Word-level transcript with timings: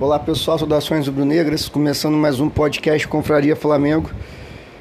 Olá 0.00 0.18
pessoal, 0.18 0.58
saudações 0.58 1.06
rubro-negras, 1.06 1.68
começando 1.68 2.16
mais 2.16 2.40
um 2.40 2.48
podcast 2.48 3.06
Confraria 3.06 3.54
Flamengo. 3.54 4.10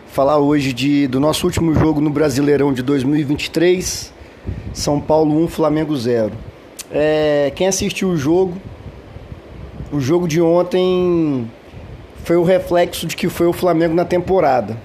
Falar 0.08 0.38
hoje 0.38 0.72
de, 0.72 1.08
do 1.08 1.20
nosso 1.20 1.46
último 1.46 1.74
jogo 1.75 2.00
no 2.00 2.09
Brasileirão 2.09 2.72
de 2.72 2.82
2023, 2.82 4.13
São 4.74 5.01
Paulo 5.01 5.43
1, 5.43 5.50
Flamengo 5.50 5.93
0. 5.93 6.32
É, 6.90 7.51
quem 7.53 7.67
assistiu 7.67 8.07
o 8.07 8.16
jogo, 8.16 8.54
o 9.91 10.00
jogo 10.00 10.25
de 10.25 10.41
ontem 10.41 11.51
foi 12.23 12.38
o 12.38 12.43
reflexo 12.43 13.05
de 13.05 13.17
que 13.17 13.27
foi 13.27 13.47
o 13.47 13.51
Flamengo 13.51 13.93
na 13.93 14.05
temporada. 14.05 14.77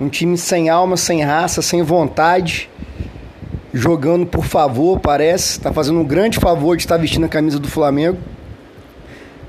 Um 0.00 0.08
time 0.08 0.38
sem 0.38 0.70
alma, 0.70 0.96
sem 0.96 1.22
raça, 1.22 1.60
sem 1.60 1.82
vontade, 1.82 2.70
jogando 3.74 4.24
por 4.24 4.46
favor, 4.46 4.98
parece, 5.00 5.58
está 5.58 5.70
fazendo 5.70 6.00
um 6.00 6.04
grande 6.04 6.38
favor 6.38 6.78
de 6.78 6.84
estar 6.84 6.96
vestindo 6.96 7.26
a 7.26 7.28
camisa 7.28 7.58
do 7.58 7.68
Flamengo 7.68 8.16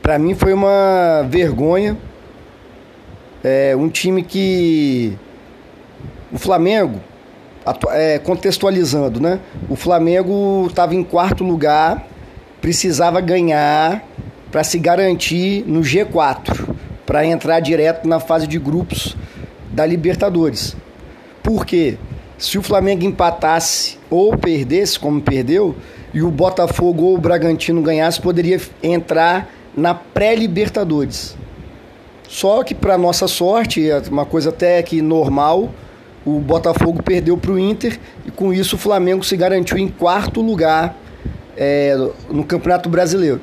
para 0.05 0.19
mim 0.19 0.35
foi 0.35 0.53
uma 0.53 1.25
vergonha. 1.27 1.97
É, 3.43 3.75
um 3.75 3.89
time 3.89 4.21
que. 4.21 5.17
O 6.31 6.37
Flamengo, 6.37 6.99
é, 7.89 8.19
contextualizando, 8.19 9.19
né? 9.19 9.39
O 9.67 9.75
Flamengo 9.75 10.67
estava 10.69 10.93
em 10.93 11.03
quarto 11.03 11.43
lugar, 11.43 12.05
precisava 12.61 13.19
ganhar 13.19 14.03
para 14.51 14.63
se 14.63 14.77
garantir 14.77 15.63
no 15.65 15.81
G4, 15.81 16.75
para 17.03 17.25
entrar 17.25 17.59
direto 17.59 18.07
na 18.07 18.19
fase 18.19 18.45
de 18.45 18.59
grupos 18.59 19.17
da 19.71 19.87
Libertadores. 19.87 20.77
Por 21.41 21.65
quê? 21.65 21.97
Se 22.37 22.59
o 22.59 22.61
Flamengo 22.61 23.03
empatasse 23.03 23.97
ou 24.07 24.37
perdesse, 24.37 24.99
como 24.99 25.19
perdeu, 25.19 25.75
e 26.13 26.21
o 26.21 26.29
Botafogo 26.29 27.05
ou 27.05 27.15
o 27.15 27.19
Bragantino 27.19 27.81
ganhasse, 27.81 28.21
poderia 28.21 28.61
entrar 28.83 29.49
na 29.75 29.93
pré-Libertadores. 29.93 31.35
Só 32.27 32.63
que, 32.63 32.73
para 32.73 32.97
nossa 32.97 33.27
sorte, 33.27 33.89
é 33.89 34.01
uma 34.09 34.25
coisa 34.25 34.49
até 34.49 34.81
que 34.81 35.01
normal, 35.01 35.69
o 36.25 36.39
Botafogo 36.39 37.03
perdeu 37.03 37.37
para 37.37 37.51
o 37.51 37.59
Inter 37.59 37.99
e 38.25 38.31
com 38.31 38.51
isso 38.51 38.75
o 38.75 38.79
Flamengo 38.79 39.23
se 39.23 39.37
garantiu 39.37 39.77
em 39.77 39.87
quarto 39.87 40.41
lugar 40.41 40.97
é, 41.55 41.95
no 42.29 42.43
Campeonato 42.43 42.89
Brasileiro. 42.89 43.39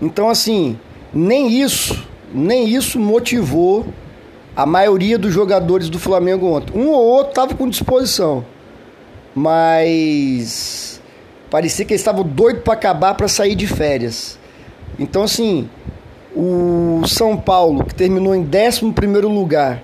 Então, 0.00 0.28
assim, 0.28 0.78
nem 1.12 1.60
isso, 1.60 2.06
nem 2.32 2.68
isso 2.68 3.00
motivou 3.00 3.86
a 4.54 4.64
maioria 4.64 5.18
dos 5.18 5.32
jogadores 5.32 5.88
do 5.88 5.98
Flamengo 5.98 6.46
ontem. 6.46 6.78
Um 6.78 6.88
ou 6.88 7.04
outro 7.04 7.30
estava 7.30 7.54
com 7.54 7.68
disposição, 7.68 8.44
mas 9.34 11.00
parecia 11.50 11.84
que 11.84 11.92
eles 11.92 12.00
estavam 12.00 12.22
doidos 12.24 12.62
para 12.62 12.74
acabar 12.74 13.14
para 13.14 13.26
sair 13.26 13.56
de 13.56 13.66
férias. 13.66 14.37
Então, 14.98 15.22
assim, 15.22 15.68
o 16.34 17.02
São 17.06 17.36
Paulo, 17.36 17.84
que 17.84 17.94
terminou 17.94 18.34
em 18.34 18.42
11 18.42 18.84
lugar, 19.22 19.82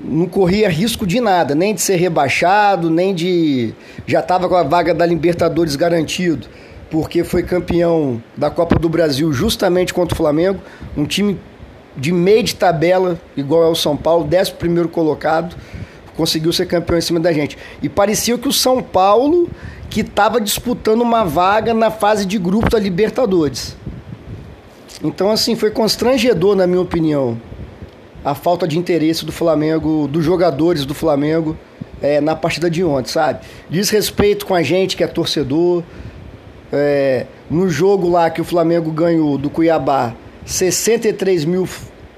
não 0.00 0.26
corria 0.26 0.68
risco 0.68 1.06
de 1.06 1.20
nada, 1.20 1.54
nem 1.54 1.74
de 1.74 1.80
ser 1.80 1.96
rebaixado, 1.96 2.90
nem 2.90 3.14
de. 3.14 3.72
Já 4.06 4.20
estava 4.20 4.48
com 4.48 4.56
a 4.56 4.62
vaga 4.62 4.92
da 4.92 5.06
Libertadores 5.06 5.76
garantido, 5.76 6.48
porque 6.90 7.22
foi 7.22 7.42
campeão 7.42 8.22
da 8.36 8.50
Copa 8.50 8.78
do 8.78 8.88
Brasil 8.88 9.32
justamente 9.32 9.94
contra 9.94 10.14
o 10.14 10.16
Flamengo, 10.16 10.60
um 10.96 11.04
time 11.04 11.38
de 11.96 12.10
meio 12.10 12.42
de 12.42 12.54
tabela, 12.54 13.20
igual 13.36 13.62
é 13.62 13.68
o 13.68 13.74
São 13.74 13.96
Paulo, 13.96 14.28
11 14.28 14.88
colocado, 14.88 15.54
conseguiu 16.16 16.52
ser 16.52 16.66
campeão 16.66 16.98
em 16.98 17.02
cima 17.02 17.20
da 17.20 17.32
gente. 17.32 17.56
E 17.82 17.88
parecia 17.88 18.36
que 18.36 18.48
o 18.48 18.52
São 18.52 18.82
Paulo 18.82 19.48
que 19.88 20.00
estava 20.00 20.40
disputando 20.40 21.02
uma 21.02 21.22
vaga 21.22 21.74
na 21.74 21.90
fase 21.90 22.24
de 22.24 22.38
grupo 22.38 22.70
da 22.70 22.78
Libertadores. 22.78 23.76
Então, 25.02 25.30
assim, 25.30 25.56
foi 25.56 25.70
constrangedor, 25.70 26.54
na 26.54 26.66
minha 26.66 26.80
opinião, 26.80 27.36
a 28.24 28.34
falta 28.34 28.68
de 28.68 28.78
interesse 28.78 29.24
do 29.24 29.32
Flamengo, 29.32 30.06
dos 30.06 30.24
jogadores 30.24 30.86
do 30.86 30.94
Flamengo 30.94 31.56
é, 32.00 32.20
na 32.20 32.36
partida 32.36 32.70
de 32.70 32.84
ontem, 32.84 33.10
sabe? 33.10 33.40
Diz 33.68 33.90
respeito 33.90 34.46
com 34.46 34.54
a 34.54 34.62
gente 34.62 34.96
que 34.96 35.02
é 35.02 35.06
torcedor. 35.08 35.82
É, 36.72 37.26
no 37.50 37.68
jogo 37.68 38.08
lá 38.08 38.30
que 38.30 38.40
o 38.40 38.44
Flamengo 38.44 38.90
ganhou 38.92 39.36
do 39.36 39.50
Cuiabá, 39.50 40.14
63 40.46 41.44
mil 41.44 41.68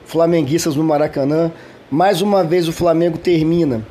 flamenguistas 0.04 0.76
no 0.76 0.84
Maracanã. 0.84 1.50
Mais 1.90 2.20
uma 2.20 2.44
vez 2.44 2.68
o 2.68 2.72
Flamengo 2.72 3.16
termina 3.16 3.84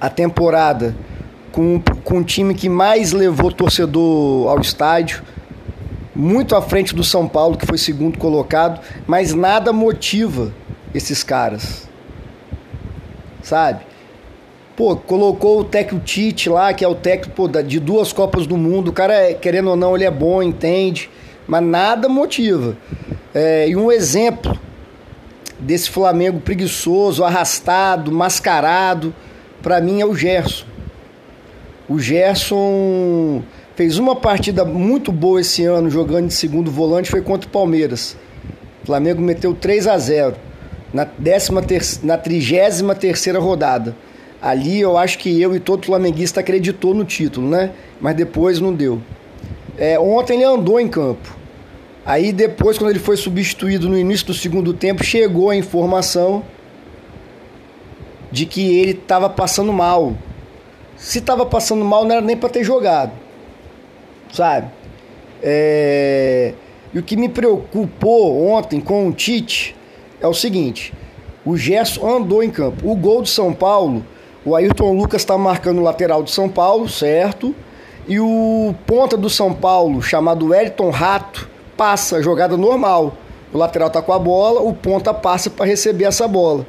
a 0.00 0.08
temporada 0.08 0.94
com, 1.50 1.82
com 2.04 2.18
o 2.18 2.24
time 2.24 2.54
que 2.54 2.68
mais 2.68 3.12
levou 3.12 3.50
torcedor 3.50 4.48
ao 4.48 4.60
estádio 4.60 5.22
muito 6.18 6.56
à 6.56 6.60
frente 6.60 6.96
do 6.96 7.04
São 7.04 7.28
Paulo, 7.28 7.56
que 7.56 7.64
foi 7.64 7.78
segundo 7.78 8.18
colocado, 8.18 8.80
mas 9.06 9.32
nada 9.32 9.72
motiva 9.72 10.52
esses 10.92 11.22
caras. 11.22 11.88
Sabe? 13.40 13.86
Pô, 14.76 14.96
colocou 14.96 15.60
o 15.60 15.64
técnico 15.64 16.04
Tite 16.04 16.48
lá, 16.48 16.74
que 16.74 16.84
é 16.84 16.88
o 16.88 16.94
técnico 16.96 17.36
pô, 17.36 17.46
de 17.62 17.78
duas 17.78 18.12
Copas 18.12 18.48
do 18.48 18.56
Mundo. 18.56 18.88
O 18.88 18.92
cara, 18.92 19.14
é, 19.14 19.32
querendo 19.32 19.70
ou 19.70 19.76
não, 19.76 19.94
ele 19.94 20.04
é 20.04 20.10
bom, 20.10 20.42
entende, 20.42 21.08
mas 21.46 21.62
nada 21.62 22.08
motiva. 22.08 22.76
É, 23.32 23.68
e 23.68 23.76
um 23.76 23.92
exemplo 23.92 24.58
desse 25.60 25.88
Flamengo 25.88 26.40
preguiçoso, 26.40 27.22
arrastado, 27.22 28.10
mascarado, 28.10 29.14
para 29.62 29.80
mim 29.80 30.00
é 30.00 30.04
o 30.04 30.16
Gerson. 30.16 30.66
O 31.88 32.00
Gerson 32.00 33.42
fez 33.78 33.96
uma 33.96 34.16
partida 34.16 34.64
muito 34.64 35.12
boa 35.12 35.40
esse 35.40 35.64
ano 35.64 35.88
jogando 35.88 36.26
de 36.26 36.34
segundo 36.34 36.68
volante, 36.68 37.08
foi 37.08 37.22
contra 37.22 37.48
o 37.48 37.52
Palmeiras. 37.52 38.16
O 38.82 38.86
Flamengo 38.86 39.22
meteu 39.22 39.54
3 39.54 39.86
a 39.86 39.96
0 39.96 40.34
na, 40.92 41.04
décima 41.04 41.62
ter, 41.62 41.80
na 42.02 42.18
33 42.18 42.82
rodada. 43.36 43.94
Ali 44.42 44.80
eu 44.80 44.98
acho 44.98 45.16
que 45.20 45.40
eu 45.40 45.54
e 45.54 45.60
todo 45.60 45.86
flamenguista 45.86 46.40
acreditou 46.40 46.92
no 46.92 47.04
título, 47.04 47.48
né? 47.48 47.70
Mas 48.00 48.16
depois 48.16 48.58
não 48.58 48.74
deu. 48.74 49.00
É, 49.76 49.96
ontem 49.96 50.38
ele 50.38 50.44
andou 50.44 50.80
em 50.80 50.88
campo. 50.88 51.36
Aí 52.04 52.32
depois, 52.32 52.78
quando 52.78 52.90
ele 52.90 52.98
foi 52.98 53.16
substituído 53.16 53.88
no 53.88 53.96
início 53.96 54.26
do 54.26 54.34
segundo 54.34 54.74
tempo, 54.74 55.04
chegou 55.04 55.50
a 55.50 55.56
informação 55.56 56.42
de 58.32 58.44
que 58.44 58.76
ele 58.80 58.90
estava 58.90 59.30
passando 59.30 59.72
mal. 59.72 60.16
Se 60.96 61.18
estava 61.20 61.46
passando 61.46 61.84
mal, 61.84 62.04
não 62.04 62.16
era 62.16 62.20
nem 62.20 62.36
para 62.36 62.48
ter 62.48 62.64
jogado 62.64 63.27
sabe? 64.32 64.70
É... 65.42 66.54
E 66.92 66.98
o 66.98 67.02
que 67.02 67.16
me 67.16 67.28
preocupou 67.28 68.48
ontem 68.48 68.80
com 68.80 69.08
o 69.08 69.12
Tite 69.12 69.76
é 70.20 70.26
o 70.26 70.34
seguinte: 70.34 70.92
o 71.44 71.56
Gerson 71.56 72.16
andou 72.16 72.42
em 72.42 72.50
campo. 72.50 72.90
O 72.90 72.96
gol 72.96 73.22
do 73.22 73.28
São 73.28 73.52
Paulo, 73.52 74.04
o 74.44 74.54
Ayrton 74.54 74.92
Lucas 74.92 75.22
está 75.22 75.36
marcando 75.36 75.78
o 75.78 75.82
lateral 75.82 76.22
do 76.22 76.30
São 76.30 76.48
Paulo, 76.48 76.88
certo? 76.88 77.54
E 78.06 78.18
o 78.18 78.74
ponta 78.86 79.16
do 79.16 79.28
São 79.28 79.52
Paulo, 79.52 80.00
chamado 80.00 80.46
Wellington 80.46 80.90
Rato, 80.90 81.48
passa 81.76 82.22
jogada 82.22 82.56
normal. 82.56 83.14
O 83.52 83.58
lateral 83.58 83.90
tá 83.90 84.00
com 84.00 84.12
a 84.12 84.18
bola, 84.18 84.60
o 84.60 84.72
ponta 84.74 85.12
passa 85.12 85.50
para 85.50 85.66
receber 85.66 86.04
essa 86.04 86.26
bola. 86.26 86.66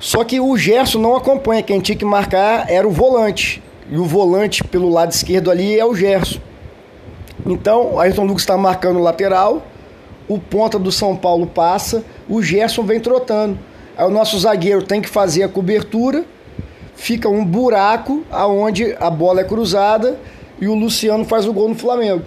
Só 0.00 0.22
que 0.24 0.40
o 0.40 0.56
Gerson 0.56 0.98
não 0.98 1.16
acompanha, 1.16 1.62
quem 1.62 1.80
tinha 1.80 1.96
que 1.96 2.04
marcar 2.04 2.70
era 2.70 2.86
o 2.86 2.90
volante. 2.90 3.62
E 3.90 3.96
o 3.96 4.04
volante 4.04 4.62
pelo 4.64 4.88
lado 4.88 5.12
esquerdo 5.12 5.50
ali 5.50 5.78
é 5.78 5.84
o 5.84 5.94
Gerson. 5.94 6.40
Então, 7.46 7.94
o 7.94 8.00
Ayrton 8.00 8.24
Lucas 8.24 8.42
está 8.42 8.56
marcando 8.56 8.98
o 8.98 9.02
lateral, 9.02 9.62
o 10.28 10.38
ponta 10.38 10.78
do 10.78 10.92
São 10.92 11.16
Paulo 11.16 11.46
passa, 11.46 12.04
o 12.28 12.42
Gerson 12.42 12.82
vem 12.82 13.00
trotando. 13.00 13.58
Aí 13.96 14.06
o 14.06 14.10
nosso 14.10 14.38
zagueiro 14.38 14.82
tem 14.82 15.00
que 15.00 15.08
fazer 15.08 15.42
a 15.42 15.48
cobertura, 15.48 16.24
fica 16.94 17.28
um 17.28 17.44
buraco 17.44 18.22
aonde 18.30 18.94
a 19.00 19.08
bola 19.08 19.40
é 19.40 19.44
cruzada 19.44 20.18
e 20.60 20.68
o 20.68 20.74
Luciano 20.74 21.24
faz 21.24 21.46
o 21.46 21.52
gol 21.52 21.68
no 21.68 21.74
Flamengo. 21.74 22.22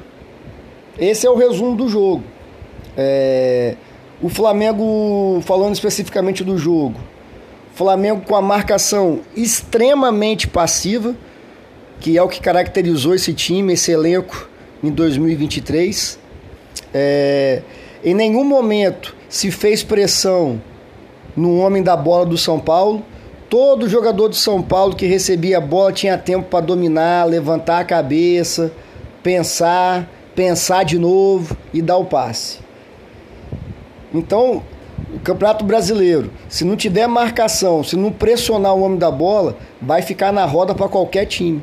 Esse 0.97 1.27
é 1.27 1.29
o 1.29 1.35
resumo 1.35 1.75
do 1.75 1.87
jogo. 1.87 2.23
É... 2.97 3.75
O 4.21 4.29
Flamengo, 4.29 5.41
falando 5.41 5.73
especificamente 5.73 6.43
do 6.43 6.57
jogo, 6.57 6.99
Flamengo 7.73 8.21
com 8.21 8.35
a 8.35 8.41
marcação 8.41 9.21
extremamente 9.35 10.47
passiva 10.47 11.15
que 12.01 12.17
é 12.17 12.23
o 12.23 12.27
que 12.27 12.41
caracterizou 12.41 13.13
esse 13.13 13.31
time, 13.31 13.73
esse 13.73 13.91
elenco 13.91 14.49
em 14.83 14.89
2023. 14.89 16.19
É, 16.91 17.61
em 18.03 18.15
nenhum 18.15 18.43
momento 18.43 19.15
se 19.29 19.51
fez 19.51 19.83
pressão 19.83 20.59
no 21.37 21.59
homem 21.59 21.83
da 21.83 21.95
bola 21.95 22.25
do 22.25 22.37
São 22.37 22.59
Paulo. 22.59 23.03
Todo 23.47 23.87
jogador 23.87 24.29
do 24.29 24.35
São 24.35 24.63
Paulo 24.63 24.95
que 24.95 25.05
recebia 25.05 25.59
a 25.59 25.61
bola 25.61 25.93
tinha 25.93 26.17
tempo 26.17 26.49
para 26.49 26.65
dominar, 26.65 27.25
levantar 27.25 27.79
a 27.79 27.85
cabeça, 27.85 28.71
pensar, 29.21 30.09
pensar 30.35 30.83
de 30.83 30.97
novo 30.97 31.55
e 31.71 31.81
dar 31.81 31.97
o 31.97 32.05
passe. 32.05 32.59
Então, 34.11 34.63
o 35.13 35.19
Campeonato 35.19 35.63
Brasileiro, 35.63 36.31
se 36.49 36.65
não 36.65 36.75
tiver 36.75 37.05
marcação, 37.07 37.83
se 37.83 37.95
não 37.95 38.11
pressionar 38.11 38.73
o 38.73 38.81
homem 38.81 38.97
da 38.97 39.11
bola, 39.11 39.55
vai 39.79 40.01
ficar 40.01 40.31
na 40.31 40.45
roda 40.45 40.73
para 40.73 40.89
qualquer 40.89 41.25
time. 41.25 41.61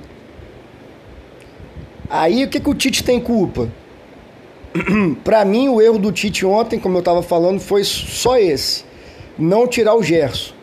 Aí 2.11 2.45
o 2.45 2.49
que, 2.49 2.59
que 2.59 2.71
o 2.71 2.75
Tite 2.75 3.05
tem 3.05 3.21
culpa? 3.21 3.69
Para 5.25 5.45
mim, 5.45 5.69
o 5.69 5.81
erro 5.81 5.99
do 5.99 6.11
Tite 6.11 6.47
ontem, 6.47 6.79
como 6.79 6.97
eu 6.97 7.01
estava 7.01 7.23
falando, 7.23 7.61
foi 7.61 7.85
só 7.85 8.39
esse: 8.39 8.85
não 9.39 9.67
tirar 9.67 9.95
o 9.95 10.03
Gerson. 10.03 10.55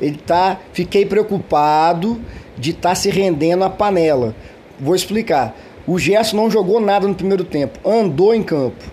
Ele 0.00 0.18
tá, 0.18 0.60
fiquei 0.72 1.04
preocupado 1.04 2.20
de 2.56 2.70
estar 2.70 2.90
tá 2.90 2.94
se 2.94 3.10
rendendo 3.10 3.64
à 3.64 3.70
panela. 3.70 4.34
Vou 4.78 4.94
explicar. 4.94 5.56
O 5.86 5.98
Gerson 5.98 6.36
não 6.36 6.50
jogou 6.50 6.80
nada 6.80 7.08
no 7.08 7.14
primeiro 7.14 7.44
tempo, 7.44 7.78
andou 7.88 8.34
em 8.34 8.42
campo. 8.42 8.84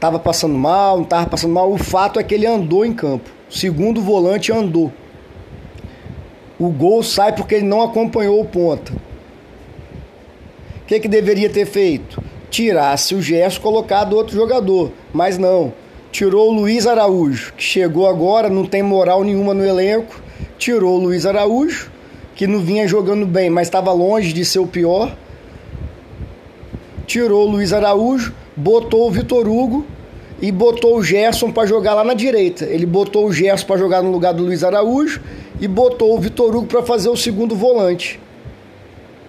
Tava 0.00 0.18
passando 0.18 0.56
mal, 0.56 0.98
não 0.98 1.04
tava 1.04 1.26
passando 1.26 1.52
mal. 1.52 1.70
O 1.70 1.78
fato 1.78 2.18
é 2.18 2.22
que 2.22 2.34
ele 2.34 2.46
andou 2.46 2.84
em 2.84 2.92
campo. 2.92 3.30
Segundo 3.48 4.00
volante 4.00 4.50
andou. 4.50 4.92
O 6.58 6.68
gol 6.68 7.02
sai 7.02 7.34
porque 7.34 7.56
ele 7.56 7.66
não 7.66 7.82
acompanhou 7.82 8.40
o 8.40 8.44
ponta. 8.44 8.92
O 10.84 10.86
que, 10.86 11.00
que 11.00 11.08
deveria 11.08 11.48
ter 11.48 11.64
feito? 11.64 12.22
Tirasse 12.50 13.14
o 13.14 13.22
Gerson, 13.22 13.58
colocado 13.62 14.14
outro 14.14 14.36
jogador. 14.36 14.92
Mas 15.14 15.38
não. 15.38 15.72
Tirou 16.12 16.50
o 16.50 16.52
Luiz 16.52 16.86
Araújo, 16.86 17.54
que 17.56 17.64
chegou 17.64 18.06
agora, 18.06 18.50
não 18.50 18.66
tem 18.66 18.82
moral 18.82 19.24
nenhuma 19.24 19.54
no 19.54 19.64
elenco. 19.64 20.22
Tirou 20.58 20.98
o 20.98 21.02
Luiz 21.02 21.24
Araújo, 21.24 21.90
que 22.34 22.46
não 22.46 22.60
vinha 22.60 22.86
jogando 22.86 23.24
bem, 23.24 23.48
mas 23.48 23.66
estava 23.66 23.92
longe 23.92 24.34
de 24.34 24.44
ser 24.44 24.58
o 24.58 24.66
pior. 24.66 25.16
Tirou 27.06 27.48
o 27.48 27.50
Luiz 27.50 27.72
Araújo, 27.72 28.34
botou 28.54 29.08
o 29.08 29.10
Vitor 29.10 29.48
Hugo 29.48 29.86
e 30.40 30.52
botou 30.52 30.98
o 30.98 31.02
Gerson 31.02 31.50
para 31.50 31.66
jogar 31.66 31.94
lá 31.94 32.04
na 32.04 32.14
direita. 32.14 32.66
Ele 32.66 32.84
botou 32.84 33.24
o 33.24 33.32
Gerson 33.32 33.66
para 33.66 33.78
jogar 33.78 34.02
no 34.02 34.12
lugar 34.12 34.34
do 34.34 34.42
Luiz 34.42 34.62
Araújo 34.62 35.22
e 35.58 35.66
botou 35.66 36.14
o 36.14 36.20
Vitor 36.20 36.54
Hugo 36.54 36.66
para 36.66 36.82
fazer 36.82 37.08
o 37.08 37.16
segundo 37.16 37.56
volante. 37.56 38.20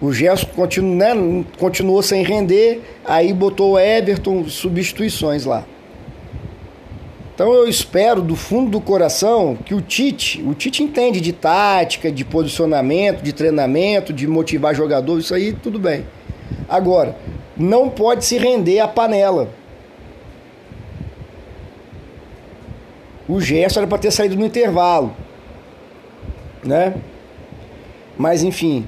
O 0.00 0.12
Gerson 0.12 0.46
continu, 0.54 0.94
né, 0.94 1.44
continuou 1.58 2.02
sem 2.02 2.22
render, 2.22 2.82
aí 3.04 3.32
botou 3.32 3.72
o 3.72 3.78
Everton, 3.78 4.46
substituições 4.46 5.44
lá. 5.46 5.64
Então 7.34 7.52
eu 7.52 7.68
espero 7.68 8.22
do 8.22 8.34
fundo 8.34 8.70
do 8.70 8.80
coração 8.80 9.56
que 9.56 9.74
o 9.74 9.80
Tite, 9.80 10.42
o 10.42 10.54
Tite 10.54 10.82
entende 10.82 11.20
de 11.20 11.32
tática, 11.32 12.10
de 12.10 12.24
posicionamento, 12.24 13.22
de 13.22 13.32
treinamento, 13.32 14.12
de 14.12 14.26
motivar 14.26 14.74
jogador, 14.74 15.18
isso 15.18 15.34
aí 15.34 15.52
tudo 15.52 15.78
bem. 15.78 16.06
Agora, 16.68 17.16
não 17.56 17.88
pode 17.88 18.24
se 18.24 18.38
render 18.38 18.80
à 18.80 18.88
panela. 18.88 19.50
O 23.28 23.40
gesto 23.40 23.78
era 23.78 23.86
para 23.86 23.98
ter 23.98 24.10
saído 24.10 24.36
no 24.36 24.46
intervalo, 24.46 25.14
né? 26.62 26.94
Mas 28.16 28.42
enfim, 28.42 28.86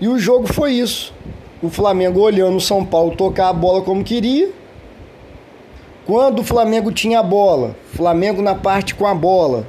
e 0.00 0.08
o 0.08 0.18
jogo 0.18 0.52
foi 0.52 0.72
isso. 0.72 1.12
O 1.62 1.68
Flamengo 1.68 2.20
olhando 2.20 2.56
o 2.56 2.60
São 2.60 2.84
Paulo 2.84 3.16
tocar 3.16 3.48
a 3.48 3.52
bola 3.52 3.82
como 3.82 4.04
queria 4.04 4.52
quando 6.08 6.38
o 6.38 6.42
Flamengo 6.42 6.90
tinha 6.90 7.20
a 7.20 7.22
bola, 7.22 7.76
Flamengo 7.92 8.40
na 8.40 8.54
parte 8.54 8.94
com 8.94 9.06
a 9.06 9.14
bola. 9.14 9.68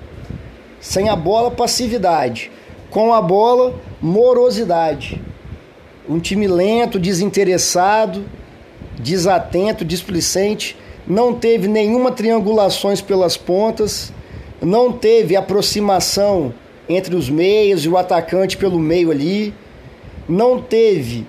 Sem 0.79 1.09
a 1.09 1.15
bola, 1.17 1.51
passividade. 1.51 2.49
Com 2.89 3.13
a 3.13 3.21
bola, 3.21 3.75
morosidade. 4.01 5.21
Um 6.07 6.17
time 6.17 6.47
lento, 6.47 6.97
desinteressado, 6.97 8.23
desatento, 8.97 9.83
displicente. 9.83 10.77
Não 11.05 11.33
teve 11.33 11.67
nenhuma 11.67 12.09
triangulações 12.09 13.01
pelas 13.01 13.35
pontas. 13.35 14.13
Não 14.61 14.93
teve 14.93 15.35
aproximação 15.35 16.53
entre 16.87 17.17
os 17.17 17.29
meios 17.29 17.83
e 17.83 17.89
o 17.89 17.97
atacante 17.97 18.55
pelo 18.55 18.79
meio 18.79 19.11
ali. 19.11 19.53
Não 20.29 20.61
teve 20.61 21.25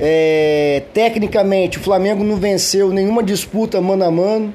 é, 0.00 0.84
tecnicamente, 0.94 1.76
o 1.76 1.80
Flamengo 1.80 2.22
não 2.22 2.36
venceu 2.36 2.90
nenhuma 2.90 3.22
disputa 3.22 3.80
mano 3.80 4.04
a 4.04 4.10
mano. 4.10 4.54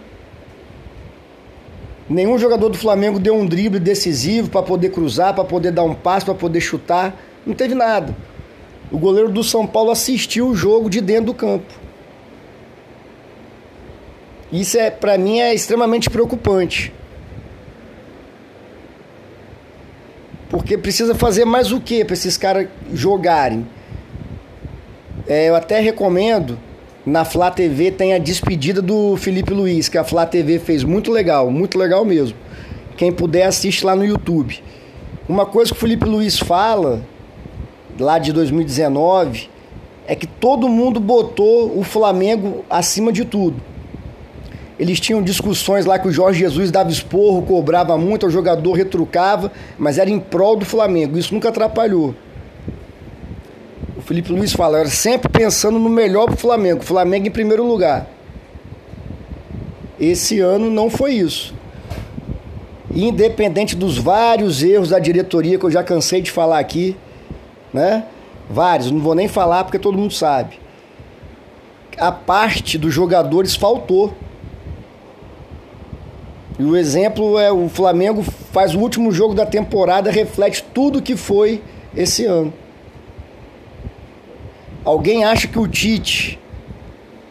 Nenhum 2.09 2.38
jogador 2.38 2.69
do 2.69 2.77
Flamengo 2.77 3.19
deu 3.19 3.35
um 3.35 3.45
drible 3.45 3.79
decisivo 3.79 4.50
para 4.50 4.63
poder 4.63 4.89
cruzar, 4.89 5.33
para 5.33 5.44
poder 5.44 5.71
dar 5.71 5.83
um 5.83 5.94
passo, 5.94 6.25
para 6.25 6.35
poder 6.35 6.61
chutar. 6.61 7.15
Não 7.45 7.53
teve 7.53 7.75
nada. 7.75 8.15
O 8.91 8.97
goleiro 8.97 9.29
do 9.29 9.44
São 9.44 9.67
Paulo 9.67 9.91
assistiu 9.91 10.47
o 10.47 10.55
jogo 10.55 10.89
de 10.89 11.01
dentro 11.01 11.25
do 11.25 11.33
campo. 11.33 11.73
Isso 14.51 14.77
é, 14.77 14.89
para 14.89 15.17
mim, 15.17 15.39
é 15.39 15.53
extremamente 15.53 16.09
preocupante. 16.09 16.94
Porque 20.53 20.77
precisa 20.77 21.15
fazer 21.15 21.45
mais 21.45 21.71
o 21.71 21.81
que 21.81 22.05
para 22.05 22.13
esses 22.13 22.38
caras 22.38 22.67
jogarem? 22.94 23.65
É, 25.27 25.50
eu 25.50 25.55
até 25.55 25.79
recomendo, 25.79 26.59
na 27.03 27.25
Flá 27.25 27.50
TV 27.50 27.89
tem 27.89 28.13
a 28.13 28.19
despedida 28.19 28.79
do 28.79 29.17
Felipe 29.17 29.51
Luiz, 29.51 29.89
que 29.89 29.97
a 29.97 30.03
Flá 30.03 30.27
TV 30.27 30.59
fez 30.59 30.83
muito 30.83 31.11
legal, 31.11 31.50
muito 31.50 31.75
legal 31.75 32.05
mesmo. 32.05 32.38
Quem 32.95 33.11
puder 33.11 33.47
assiste 33.47 33.83
lá 33.83 33.95
no 33.95 34.05
YouTube. 34.05 34.63
Uma 35.27 35.47
coisa 35.47 35.71
que 35.71 35.77
o 35.77 35.79
Felipe 35.79 36.05
Luiz 36.05 36.38
fala, 36.38 37.01
lá 38.00 38.19
de 38.19 38.31
2019, 38.31 39.50
é 40.05 40.15
que 40.15 40.27
todo 40.27 40.69
mundo 40.69 41.00
botou 41.00 41.75
o 41.75 41.81
Flamengo 41.81 42.63
acima 42.69 43.11
de 43.11 43.25
tudo. 43.25 43.59
Eles 44.80 45.00
tinham 45.00 45.22
discussões 45.22 45.86
lá 45.86 46.00
que 46.00 46.08
o 46.08 46.12
Jorge 46.12 46.40
Jesus 46.40 46.72
dava 46.72 46.90
esporro, 46.90 47.44
cobrava 47.44 47.98
muito, 47.98 48.25
o 48.25 48.30
jogador 48.30 48.74
retrucava, 48.74 49.52
mas 49.78 49.98
era 49.98 50.10
em 50.10 50.20
prol 50.20 50.56
do 50.56 50.66
Flamengo. 50.66 51.18
Isso 51.18 51.34
nunca 51.34 51.50
atrapalhou. 51.50 52.16
Felipe 54.04 54.34
Luiz 54.34 54.52
fala, 54.52 54.80
era 54.80 54.90
sempre 54.90 55.30
pensando 55.30 55.80
no 55.80 55.90
melhor 55.90 56.25
para 56.25 56.36
o 56.36 56.38
Flamengo, 56.38 56.84
Flamengo 56.84 57.28
em 57.28 57.31
primeiro 57.31 57.66
lugar. 57.66 58.08
Esse 60.00 60.40
ano 60.40 60.70
não 60.70 60.90
foi 60.90 61.14
isso. 61.14 61.54
Independente 62.94 63.75
dos 63.75 63.98
vários 63.98 64.62
erros 64.62 64.90
da 64.90 65.00
diretoria 65.00 65.58
que 65.58 65.66
eu 65.66 65.72
já 65.72 65.84
cansei 65.84 66.22
de 66.22 66.30
falar 66.30 66.60
aqui, 66.60 66.98
né? 67.74 68.06
Vários, 68.50 68.92
não 68.92 69.00
vou 69.00 69.16
nem 69.16 69.28
falar 69.28 69.64
porque 69.64 69.80
todo 69.80 69.98
mundo 69.98 70.14
sabe. 70.14 70.60
A 71.98 72.12
parte 72.12 72.78
dos 72.78 72.94
jogadores 72.94 73.56
faltou. 73.56 74.14
E 76.63 76.65
o 76.65 76.77
exemplo 76.77 77.38
é 77.38 77.51
o 77.51 77.68
Flamengo 77.68 78.24
faz 78.24 78.74
o 78.74 78.80
último 78.80 79.12
jogo 79.12 79.33
da 79.33 79.45
temporada, 79.45 80.10
reflete 80.10 80.63
tudo 80.74 81.01
que 81.01 81.18
foi 81.18 81.62
esse 81.94 82.24
ano. 82.24 82.54
Alguém 84.86 85.25
acha 85.25 85.45
que 85.45 85.60
o 85.60 85.68
Tite 85.68 86.39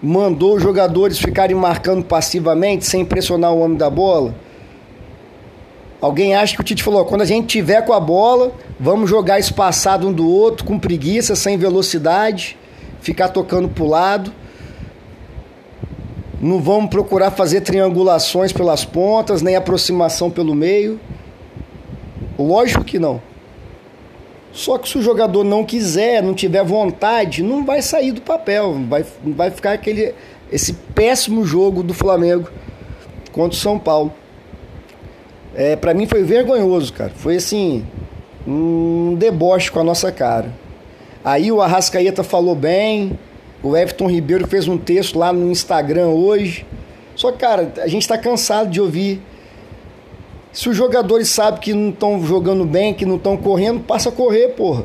mandou 0.03 0.57
os 0.57 0.63
jogadores 0.63 1.19
ficarem 1.19 1.57
marcando 1.57 2.05
passivamente 2.05 2.85
sem 2.85 3.07
pressionar 3.07 3.55
o 3.55 3.61
homem 3.61 3.79
da 3.79 3.89
bola? 3.89 4.35
Alguém 5.99 6.35
acha 6.35 6.55
que 6.55 6.61
o 6.61 6.65
Tite 6.65 6.83
falou: 6.83 7.03
quando 7.07 7.23
a 7.23 7.27
gente 7.27 7.47
tiver 7.47 7.81
com 7.87 7.95
a 7.95 8.01
bola, 8.01 8.53
vamos 8.79 9.09
jogar 9.09 9.39
espaçado 9.39 10.07
um 10.07 10.13
do 10.13 10.29
outro, 10.29 10.67
com 10.67 10.79
preguiça, 10.79 11.35
sem 11.35 11.57
velocidade, 11.57 12.59
ficar 13.01 13.31
tocando 13.31 13.71
para 13.71 13.83
o 13.83 13.89
lado. 13.89 14.31
Não 16.43 16.61
vamos 16.61 16.91
procurar 16.91 17.31
fazer 17.31 17.61
triangulações 17.61 18.53
pelas 18.53 18.85
pontas, 18.85 19.43
nem 19.43 19.55
aproximação 19.55 20.29
pelo 20.29 20.57
meio. 20.57 20.99
Lógico 22.37 22.83
que 22.83 22.99
não. 22.99 23.23
Só 24.53 24.77
que 24.77 24.89
se 24.89 24.99
o 24.99 25.03
jogador 25.03 25.45
não 25.45 25.65
quiser, 25.65 26.21
não 26.21 26.35
tiver 26.35 26.65
vontade, 26.65 27.45
não 27.45 27.65
vai 27.65 27.81
sair 27.81 28.11
do 28.11 28.21
papel, 28.21 28.75
vai, 28.89 29.05
vai 29.25 29.51
ficar 29.53 29.73
aquele 29.73 30.13
esse 30.51 30.73
péssimo 30.95 31.47
jogo 31.47 31.83
do 31.83 31.95
Flamengo 31.95 32.51
contra 33.31 33.57
o 33.57 33.61
São 33.61 33.79
Paulo. 33.79 34.13
É, 35.55 35.77
para 35.77 35.95
mim 35.95 36.07
foi 36.07 36.25
vergonhoso, 36.25 36.93
cara. 36.93 37.13
Foi 37.15 37.37
assim, 37.37 37.87
um 38.47 39.15
deboche 39.15 39.71
com 39.71 39.79
a 39.79 39.85
nossa 39.85 40.11
cara. 40.11 40.53
Aí 41.25 41.53
o 41.53 41.63
Arrascaeta 41.63 42.25
falou 42.25 42.55
bem, 42.55 43.19
o 43.63 43.77
Everton 43.77 44.09
Ribeiro 44.09 44.47
fez 44.47 44.67
um 44.67 44.77
texto 44.77 45.19
lá 45.19 45.33
no 45.33 45.51
Instagram 45.51 46.09
hoje. 46.09 46.67
Só 47.15 47.31
cara, 47.31 47.73
a 47.79 47.87
gente 47.87 48.03
está 48.03 48.19
cansado 48.19 48.71
de 48.71 48.81
ouvir 48.81 49.21
se 50.53 50.69
os 50.69 50.77
jogadores 50.77 51.29
sabem 51.29 51.61
que 51.61 51.73
não 51.73 51.89
estão 51.89 52.25
jogando 52.25 52.65
bem, 52.65 52.93
que 52.93 53.07
não 53.07 53.17
estão 53.17 53.37
correndo, 53.37 53.81
passa 53.81 54.11
a 54.11 54.13
correr, 54.13 54.49
porra. 54.49 54.85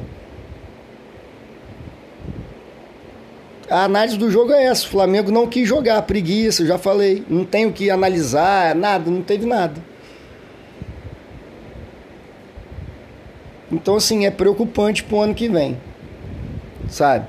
A 3.69 3.83
análise 3.83 4.17
do 4.17 4.31
jogo 4.31 4.53
é 4.53 4.63
essa. 4.63 4.85
O 4.85 4.89
Flamengo 4.89 5.29
não 5.29 5.45
quis 5.45 5.67
jogar, 5.67 6.01
preguiça, 6.03 6.65
já 6.65 6.77
falei. 6.77 7.25
Não 7.29 7.43
tem 7.43 7.65
o 7.65 7.73
que 7.73 7.89
analisar, 7.89 8.73
nada, 8.73 9.11
não 9.11 9.21
teve 9.21 9.45
nada. 9.45 9.81
Então, 13.69 13.97
assim, 13.97 14.25
é 14.25 14.31
preocupante 14.31 15.03
pro 15.03 15.19
ano 15.19 15.35
que 15.35 15.49
vem. 15.49 15.77
Sabe? 16.87 17.27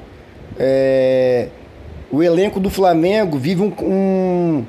É... 0.59 1.49
O 2.11 2.23
elenco 2.23 2.59
do 2.59 2.71
Flamengo 2.71 3.39
vive 3.39 3.63
um, 3.63 3.73
um. 3.83 4.65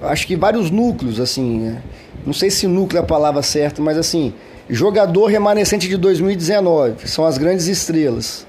Acho 0.00 0.26
que 0.26 0.36
vários 0.36 0.70
núcleos, 0.70 1.20
assim. 1.20 1.60
Né? 1.60 1.82
não 2.24 2.32
sei 2.32 2.50
se 2.50 2.66
núcleo 2.66 3.00
é 3.00 3.02
a 3.02 3.06
palavra 3.06 3.42
certa, 3.42 3.82
mas 3.82 3.98
assim, 3.98 4.32
jogador 4.68 5.26
remanescente 5.26 5.88
de 5.88 5.96
2019, 5.96 7.08
são 7.08 7.24
as 7.24 7.36
grandes 7.36 7.66
estrelas. 7.66 8.46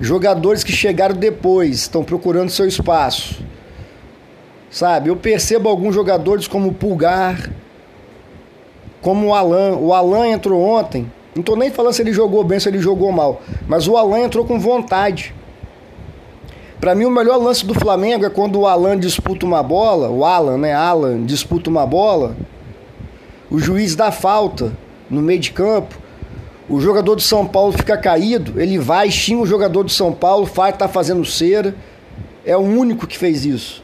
Jogadores 0.00 0.64
que 0.64 0.72
chegaram 0.72 1.14
depois, 1.14 1.76
estão 1.76 2.02
procurando 2.02 2.50
seu 2.50 2.66
espaço. 2.66 3.40
Sabe? 4.70 5.10
Eu 5.10 5.16
percebo 5.16 5.68
alguns 5.68 5.94
jogadores 5.94 6.48
como 6.48 6.70
o 6.70 6.74
Pulgar, 6.74 7.50
como 9.00 9.28
o 9.28 9.34
Alan. 9.34 9.76
O 9.76 9.92
Alan 9.92 10.28
entrou 10.28 10.60
ontem. 10.60 11.10
Não 11.36 11.42
tô 11.42 11.54
nem 11.54 11.70
falando 11.70 11.92
se 11.92 12.02
ele 12.02 12.12
jogou 12.12 12.42
bem, 12.42 12.58
se 12.58 12.68
ele 12.68 12.78
jogou 12.78 13.12
mal. 13.12 13.42
Mas 13.68 13.86
o 13.86 13.96
Alan 13.96 14.20
entrou 14.20 14.44
com 14.44 14.58
vontade. 14.58 15.34
Para 16.82 16.96
mim, 16.96 17.04
o 17.04 17.12
melhor 17.12 17.36
lance 17.36 17.64
do 17.64 17.74
Flamengo 17.74 18.26
é 18.26 18.28
quando 18.28 18.58
o 18.58 18.66
Alan 18.66 18.98
disputa 18.98 19.46
uma 19.46 19.62
bola. 19.62 20.10
O 20.10 20.24
Alan, 20.24 20.58
né? 20.58 20.74
Alan 20.74 21.24
disputa 21.24 21.70
uma 21.70 21.86
bola. 21.86 22.34
O 23.48 23.60
juiz 23.60 23.94
dá 23.94 24.10
falta 24.10 24.72
no 25.08 25.22
meio 25.22 25.38
de 25.38 25.52
campo. 25.52 25.96
O 26.68 26.80
jogador 26.80 27.14
do 27.14 27.22
São 27.22 27.46
Paulo 27.46 27.70
fica 27.70 27.96
caído. 27.96 28.60
Ele 28.60 28.80
vai, 28.80 29.12
xinga 29.12 29.42
o 29.42 29.46
jogador 29.46 29.84
do 29.84 29.92
São 29.92 30.12
Paulo, 30.12 30.44
faz, 30.44 30.76
tá 30.76 30.88
fazendo 30.88 31.24
cera. 31.24 31.72
É 32.44 32.56
o 32.56 32.62
único 32.62 33.06
que 33.06 33.16
fez 33.16 33.44
isso. 33.44 33.80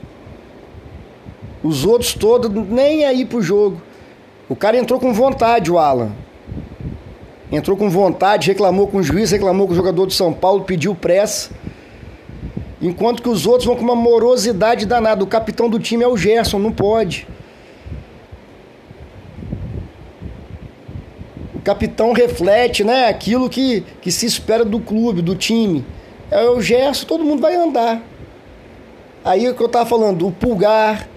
Os 1.63 1.85
outros 1.85 2.15
todos 2.15 2.51
nem 2.69 3.05
aí 3.05 3.25
pro 3.25 3.41
jogo. 3.41 3.81
O 4.49 4.57
cara 4.57 4.77
entrou 4.77 4.99
com 4.99 5.15
vontade, 5.15 5.71
o 5.71 5.79
Alan. 5.79 6.11
Entrou 7.53 7.77
com 7.77 7.89
vontade, 7.89 8.49
reclamou 8.49 8.89
com 8.89 8.99
o 8.99 9.03
juiz, 9.05 9.31
reclamou 9.31 9.69
com 9.69 9.73
o 9.73 9.77
jogador 9.77 10.05
do 10.05 10.13
São 10.13 10.33
Paulo, 10.33 10.65
pediu 10.65 10.97
pressa. 10.97 11.51
Enquanto 12.81 13.23
que 13.23 13.29
os 13.29 13.47
outros 13.47 13.65
vão 13.67 13.77
com 13.77 13.83
uma 13.83 13.97
morosidade 13.97 14.87
danada. 14.87 15.25
O 15.25 15.27
capitão 15.27 15.69
do 15.69 15.79
time 15.79 16.05
é 16.05 16.09
o 16.09 16.17
Gerson, 16.17 16.59
não 16.59 16.71
pode. 16.71 17.27
O 21.55 21.61
capitão 21.61 22.13
reflete 22.13 22.85
né, 22.85 23.09
aquilo 23.09 23.49
que, 23.49 23.85
que 24.01 24.13
se 24.13 24.27
espera 24.27 24.65
do 24.65 24.79
clube, 24.79 25.21
do 25.21 25.35
time. 25.35 25.85
É 26.31 26.49
o 26.49 26.61
Gerson, 26.61 27.07
todo 27.07 27.25
mundo 27.25 27.43
vai 27.43 27.57
andar. 27.57 28.01
Aí 29.25 29.45
é 29.45 29.51
o 29.51 29.55
que 29.55 29.63
eu 29.63 29.67
estava 29.67 29.85
falando, 29.85 30.27
o 30.27 30.33
Pulgar, 30.33 31.09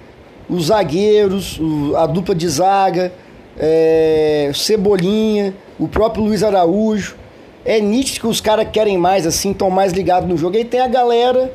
os 0.50 0.66
zagueiros, 0.66 1.60
a 1.96 2.08
dupla 2.08 2.34
de 2.34 2.50
zaga, 2.50 3.14
é, 3.58 4.52
Cebolinha, 4.54 5.54
o 5.80 5.88
próprio 5.88 6.24
Luiz 6.24 6.44
Araújo. 6.44 7.21
É 7.64 7.80
nítido 7.80 8.22
que 8.22 8.28
os 8.28 8.42
caras 8.42 8.68
querem 8.72 8.98
mais, 8.98 9.28
assim, 9.28 9.52
estão 9.52 9.70
mais 9.70 9.94
ligados 9.94 10.28
no 10.28 10.38
jogo. 10.38 10.58
E 10.58 10.66
tem 10.66 10.80
a 10.80 10.88
galera 10.88 11.54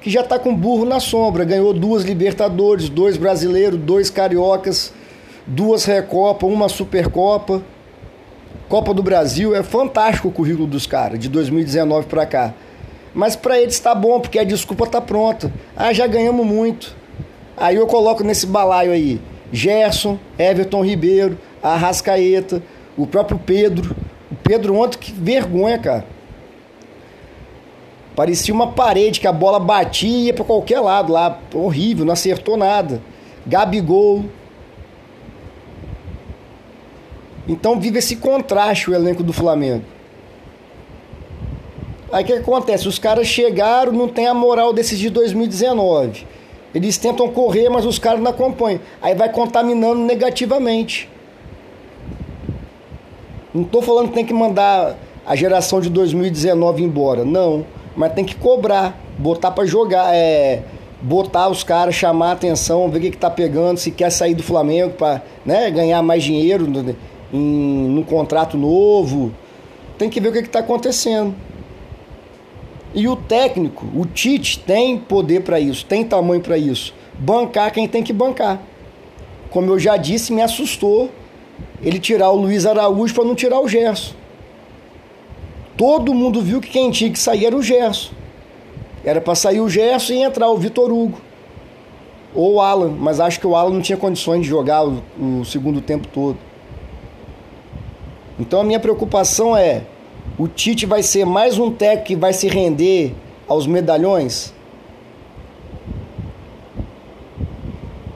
que 0.00 0.08
já 0.08 0.20
está 0.20 0.38
com 0.38 0.54
burro 0.54 0.84
na 0.84 1.00
sombra. 1.00 1.44
Ganhou 1.44 1.72
duas 1.72 2.04
Libertadores, 2.04 2.88
dois 2.88 3.16
brasileiros, 3.16 3.78
dois 3.78 4.10
cariocas, 4.10 4.92
duas 5.46 5.84
Recopa, 5.84 6.46
uma 6.46 6.68
Supercopa. 6.68 7.62
Copa 8.68 8.92
do 8.92 9.02
Brasil, 9.02 9.54
é 9.54 9.62
fantástico 9.62 10.28
o 10.28 10.30
currículo 10.30 10.66
dos 10.66 10.86
caras, 10.86 11.18
de 11.18 11.26
2019 11.30 12.06
para 12.06 12.26
cá. 12.26 12.54
Mas 13.14 13.34
para 13.34 13.58
eles 13.58 13.74
está 13.74 13.94
bom, 13.94 14.20
porque 14.20 14.38
a 14.38 14.44
desculpa 14.44 14.84
está 14.84 15.00
pronta. 15.00 15.50
Ah, 15.74 15.90
já 15.90 16.06
ganhamos 16.06 16.46
muito. 16.46 16.94
Aí 17.56 17.76
eu 17.76 17.86
coloco 17.86 18.22
nesse 18.22 18.46
balaio 18.46 18.92
aí 18.92 19.20
Gerson, 19.50 20.18
Everton 20.38 20.84
Ribeiro, 20.84 21.38
Arrascaeta, 21.62 22.62
o 22.96 23.06
próprio 23.06 23.38
Pedro. 23.38 23.96
Pedro 24.48 24.76
ontem, 24.76 24.96
que 24.96 25.12
vergonha, 25.12 25.78
cara. 25.78 26.06
Parecia 28.16 28.54
uma 28.54 28.68
parede 28.72 29.20
que 29.20 29.26
a 29.26 29.32
bola 29.32 29.60
batia 29.60 30.24
ia 30.24 30.32
para 30.32 30.42
qualquer 30.42 30.80
lado 30.80 31.12
lá. 31.12 31.38
Horrível, 31.52 32.06
não 32.06 32.14
acertou 32.14 32.56
nada. 32.56 33.02
Gabigol. 33.46 34.24
Então 37.46 37.78
vive 37.78 37.98
esse 37.98 38.16
contraste 38.16 38.90
o 38.90 38.94
elenco 38.94 39.22
do 39.22 39.34
Flamengo. 39.34 39.84
Aí 42.10 42.24
o 42.24 42.26
que 42.26 42.32
acontece? 42.32 42.88
Os 42.88 42.98
caras 42.98 43.26
chegaram, 43.26 43.92
não 43.92 44.08
tem 44.08 44.26
a 44.26 44.32
moral 44.32 44.72
desses 44.72 44.98
de 44.98 45.10
2019. 45.10 46.26
Eles 46.74 46.96
tentam 46.96 47.28
correr, 47.28 47.68
mas 47.68 47.84
os 47.84 47.98
caras 47.98 48.20
não 48.20 48.30
acompanham. 48.30 48.80
Aí 49.02 49.14
vai 49.14 49.30
contaminando 49.30 50.00
negativamente. 50.00 51.06
Não 53.54 53.62
estou 53.62 53.80
falando 53.80 54.08
que 54.08 54.14
tem 54.14 54.24
que 54.24 54.34
mandar 54.34 54.96
a 55.26 55.34
geração 55.34 55.80
de 55.80 55.88
2019 55.88 56.82
embora, 56.82 57.24
não. 57.24 57.64
Mas 57.96 58.12
tem 58.12 58.24
que 58.24 58.34
cobrar, 58.34 58.98
botar 59.18 59.50
para 59.50 59.66
jogar, 59.66 60.14
é, 60.14 60.62
botar 61.00 61.48
os 61.48 61.62
caras, 61.62 61.94
chamar 61.94 62.30
a 62.30 62.32
atenção, 62.32 62.90
ver 62.90 62.98
o 62.98 63.00
que, 63.00 63.10
que 63.10 63.16
tá 63.16 63.30
pegando, 63.30 63.78
se 63.78 63.90
quer 63.90 64.10
sair 64.10 64.34
do 64.34 64.42
Flamengo 64.42 64.94
para 64.94 65.22
né, 65.44 65.70
ganhar 65.70 66.02
mais 66.02 66.22
dinheiro 66.22 66.66
em, 67.32 67.38
num 67.38 68.02
contrato 68.02 68.56
novo. 68.56 69.32
Tem 69.96 70.08
que 70.08 70.20
ver 70.20 70.28
o 70.28 70.32
que 70.32 70.38
está 70.40 70.60
acontecendo. 70.60 71.34
E 72.94 73.08
o 73.08 73.16
técnico, 73.16 73.86
o 73.94 74.06
Tite, 74.06 74.60
tem 74.60 74.96
poder 74.96 75.42
para 75.42 75.58
isso, 75.60 75.84
tem 75.84 76.04
tamanho 76.04 76.40
para 76.40 76.56
isso. 76.56 76.94
Bancar 77.18 77.72
quem 77.72 77.88
tem 77.88 78.02
que 78.02 78.12
bancar. 78.12 78.60
Como 79.50 79.70
eu 79.72 79.78
já 79.78 79.96
disse, 79.96 80.32
me 80.32 80.40
assustou 80.40 81.10
ele 81.82 81.98
tirar 81.98 82.30
o 82.30 82.36
Luiz 82.36 82.66
Araújo 82.66 83.14
para 83.14 83.24
não 83.24 83.34
tirar 83.34 83.60
o 83.60 83.68
Gerson. 83.68 84.14
Todo 85.76 86.12
mundo 86.12 86.42
viu 86.42 86.60
que 86.60 86.68
quem 86.68 86.90
tinha 86.90 87.10
que 87.10 87.18
sair 87.18 87.46
era 87.46 87.56
o 87.56 87.62
Gerson. 87.62 88.12
Era 89.04 89.20
para 89.20 89.34
sair 89.34 89.60
o 89.60 89.68
Gerson 89.68 90.14
e 90.14 90.22
entrar 90.22 90.48
o 90.50 90.56
Vitor 90.56 90.90
Hugo. 90.90 91.20
Ou 92.34 92.54
o 92.54 92.60
Alan, 92.60 92.90
mas 92.90 93.20
acho 93.20 93.38
que 93.40 93.46
o 93.46 93.54
Alan 93.54 93.70
não 93.70 93.80
tinha 93.80 93.96
condições 93.96 94.42
de 94.42 94.48
jogar 94.48 94.86
o, 94.86 95.02
o 95.20 95.44
segundo 95.44 95.80
tempo 95.80 96.08
todo. 96.08 96.36
Então 98.38 98.60
a 98.60 98.64
minha 98.64 98.78
preocupação 98.80 99.56
é 99.56 99.82
o 100.38 100.46
Tite 100.46 100.86
vai 100.86 101.02
ser 101.02 101.24
mais 101.24 101.58
um 101.58 101.70
técnico 101.70 102.06
que 102.06 102.16
vai 102.16 102.32
se 102.32 102.48
render 102.48 103.14
aos 103.48 103.66
medalhões? 103.66 104.52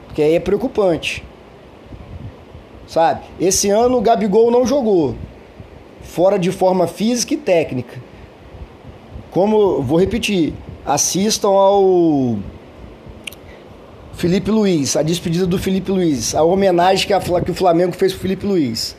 Porque 0.05 0.21
aí 0.21 0.35
é 0.35 0.39
preocupante. 0.39 1.23
Sabe? 2.93 3.21
Esse 3.41 3.71
ano 3.71 3.97
o 3.97 4.01
Gabigol 4.01 4.51
não 4.51 4.67
jogou. 4.67 5.15
Fora 6.03 6.37
de 6.37 6.51
forma 6.51 6.85
física 6.85 7.33
e 7.33 7.37
técnica. 7.37 7.99
Como, 9.31 9.81
vou 9.81 9.99
repetir, 9.99 10.53
assistam 10.85 11.47
ao 11.47 12.37
Felipe 14.13 14.51
Luiz, 14.51 14.95
a 14.95 15.01
despedida 15.01 15.47
do 15.47 15.57
Felipe 15.57 15.89
Luiz, 15.89 16.35
a 16.35 16.43
homenagem 16.43 17.07
que, 17.07 17.13
a, 17.13 17.19
que 17.19 17.49
o 17.49 17.55
Flamengo 17.55 17.93
fez 17.93 18.13
pro 18.13 18.21
Felipe 18.21 18.45
Luiz. 18.45 18.95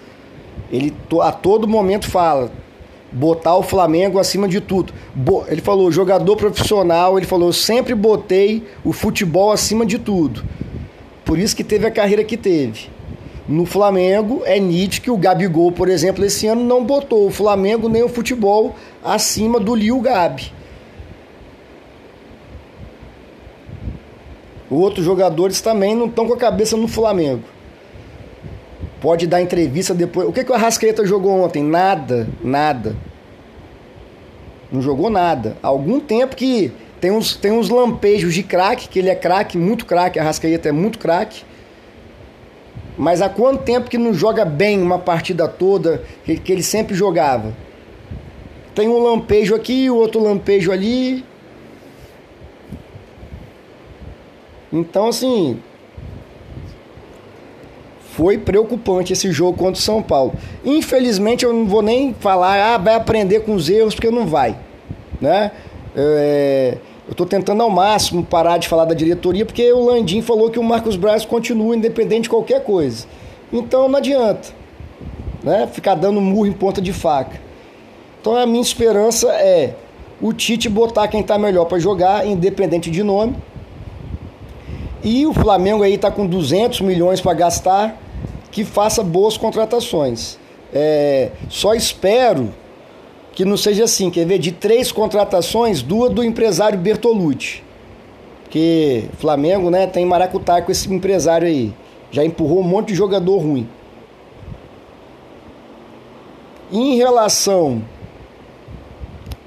Ele 0.72 0.92
a 1.22 1.30
todo 1.30 1.68
momento 1.68 2.10
fala: 2.10 2.50
botar 3.12 3.54
o 3.54 3.62
Flamengo 3.62 4.18
acima 4.18 4.48
de 4.48 4.60
tudo. 4.60 4.92
Ele 5.46 5.60
falou, 5.60 5.92
jogador 5.92 6.34
profissional, 6.34 7.16
ele 7.16 7.28
falou, 7.28 7.50
eu 7.50 7.52
sempre 7.52 7.94
botei 7.94 8.66
o 8.82 8.92
futebol 8.92 9.52
acima 9.52 9.86
de 9.86 10.00
tudo. 10.00 10.42
Por 11.24 11.38
isso 11.38 11.54
que 11.54 11.62
teve 11.62 11.86
a 11.86 11.92
carreira 11.92 12.24
que 12.24 12.36
teve. 12.36 12.92
No 13.46 13.66
Flamengo 13.66 14.42
é 14.46 14.58
nítido 14.58 15.04
que 15.04 15.10
o 15.10 15.18
Gabigol, 15.18 15.70
por 15.70 15.88
exemplo, 15.88 16.24
esse 16.24 16.46
ano 16.46 16.64
não 16.64 16.84
botou 16.84 17.26
o 17.26 17.30
Flamengo 17.30 17.88
nem 17.88 18.02
o 18.02 18.08
futebol 18.08 18.74
acima 19.02 19.60
do 19.60 19.74
Liu 19.74 20.00
Gabi. 20.00 20.50
Outros 24.70 25.04
jogadores 25.04 25.60
também 25.60 25.94
não 25.94 26.06
estão 26.06 26.26
com 26.26 26.32
a 26.32 26.38
cabeça 26.38 26.76
no 26.76 26.88
Flamengo. 26.88 27.44
Pode 29.00 29.26
dar 29.26 29.42
entrevista 29.42 29.94
depois. 29.94 30.26
O 30.26 30.32
que, 30.32 30.42
que 30.42 30.50
o 30.50 30.54
Arrascaeta 30.54 31.06
jogou 31.06 31.42
ontem? 31.42 31.62
Nada, 31.62 32.26
nada. 32.42 32.96
Não 34.72 34.80
jogou 34.80 35.10
nada. 35.10 35.56
Há 35.62 35.68
algum 35.68 36.00
tempo 36.00 36.34
que 36.34 36.72
tem 36.98 37.10
uns, 37.10 37.36
tem 37.36 37.52
uns 37.52 37.68
lampejos 37.68 38.32
de 38.32 38.42
craque, 38.42 38.88
que 38.88 38.98
ele 38.98 39.10
é 39.10 39.14
craque, 39.14 39.58
muito 39.58 39.84
craque, 39.84 40.18
a 40.18 40.22
Arrascaeta 40.22 40.70
é 40.70 40.72
muito 40.72 40.98
craque. 40.98 41.44
Mas 42.96 43.20
há 43.20 43.28
quanto 43.28 43.62
tempo 43.62 43.90
que 43.90 43.98
não 43.98 44.14
joga 44.14 44.44
bem 44.44 44.80
uma 44.80 44.98
partida 44.98 45.48
toda, 45.48 46.02
que, 46.24 46.36
que 46.36 46.52
ele 46.52 46.62
sempre 46.62 46.94
jogava? 46.94 47.52
Tem 48.74 48.88
um 48.88 49.02
lampejo 49.02 49.54
aqui, 49.54 49.90
o 49.90 49.96
outro 49.96 50.22
lampejo 50.22 50.70
ali. 50.70 51.24
Então, 54.72 55.08
assim, 55.08 55.60
foi 58.14 58.38
preocupante 58.38 59.12
esse 59.12 59.30
jogo 59.32 59.58
contra 59.58 59.74
o 59.80 59.82
São 59.82 60.02
Paulo. 60.02 60.34
Infelizmente, 60.64 61.44
eu 61.44 61.52
não 61.52 61.66
vou 61.66 61.82
nem 61.82 62.14
falar, 62.14 62.74
ah, 62.74 62.78
vai 62.78 62.94
aprender 62.94 63.40
com 63.40 63.54
os 63.54 63.68
erros, 63.68 63.94
porque 63.94 64.10
não 64.10 64.26
vai. 64.26 64.56
Né? 65.20 65.50
É, 65.96 66.78
eu 67.06 67.12
estou 67.12 67.26
tentando 67.26 67.62
ao 67.62 67.70
máximo 67.70 68.24
parar 68.24 68.58
de 68.58 68.68
falar 68.68 68.86
da 68.86 68.94
diretoria, 68.94 69.44
porque 69.44 69.72
o 69.72 69.84
Landim 69.84 70.22
falou 70.22 70.50
que 70.50 70.58
o 70.58 70.62
Marcos 70.62 70.96
Braz 70.96 71.24
continua 71.24 71.76
independente 71.76 72.22
de 72.22 72.28
qualquer 72.30 72.64
coisa. 72.64 73.06
Então 73.52 73.88
não 73.88 73.98
adianta 73.98 74.48
né? 75.42 75.68
ficar 75.70 75.94
dando 75.94 76.20
murro 76.20 76.46
em 76.46 76.52
ponta 76.52 76.80
de 76.80 76.92
faca. 76.92 77.40
Então 78.20 78.34
a 78.34 78.46
minha 78.46 78.62
esperança 78.62 79.28
é 79.32 79.74
o 80.20 80.32
Tite 80.32 80.68
botar 80.68 81.06
quem 81.06 81.20
está 81.20 81.36
melhor 81.36 81.66
para 81.66 81.78
jogar, 81.78 82.26
independente 82.26 82.90
de 82.90 83.02
nome. 83.02 83.36
E 85.02 85.26
o 85.26 85.34
Flamengo 85.34 85.82
aí 85.82 85.94
está 85.94 86.10
com 86.10 86.26
200 86.26 86.80
milhões 86.80 87.20
para 87.20 87.34
gastar 87.34 88.00
que 88.50 88.64
faça 88.64 89.02
boas 89.02 89.36
contratações. 89.36 90.38
É, 90.72 91.30
só 91.50 91.74
espero 91.74 92.54
que 93.34 93.44
não 93.44 93.56
seja 93.56 93.84
assim, 93.84 94.10
quer 94.10 94.24
ver? 94.24 94.38
De 94.38 94.52
três 94.52 94.92
contratações, 94.92 95.82
duas 95.82 96.12
do 96.12 96.22
empresário 96.22 96.78
Bertolucci. 96.78 97.62
Porque 98.44 99.06
Flamengo, 99.18 99.70
né, 99.70 99.86
tem 99.86 100.06
maracutaia 100.06 100.62
com 100.62 100.70
esse 100.70 100.92
empresário 100.92 101.48
aí. 101.48 101.72
Já 102.12 102.24
empurrou 102.24 102.60
um 102.60 102.62
monte 102.62 102.88
de 102.88 102.94
jogador 102.94 103.38
ruim. 103.38 103.66
Em 106.70 106.96
relação. 106.96 107.82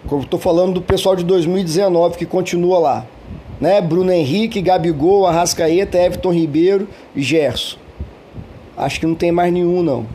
Como 0.08 0.24
estou 0.24 0.40
falando 0.40 0.74
do 0.74 0.82
pessoal 0.82 1.16
de 1.16 1.24
2019 1.24 2.18
que 2.18 2.26
continua 2.26 2.80
lá. 2.80 3.06
Né? 3.60 3.80
Bruno 3.80 4.12
Henrique, 4.12 4.62
Gabigol, 4.62 5.26
Arrascaeta, 5.26 5.98
Everton 5.98 6.34
Ribeiro 6.34 6.88
e 7.16 7.22
Gerson. 7.22 7.78
Acho 8.76 9.00
que 9.00 9.06
não 9.06 9.16
tem 9.16 9.32
mais 9.32 9.52
nenhum, 9.52 9.82
não. 9.82 10.06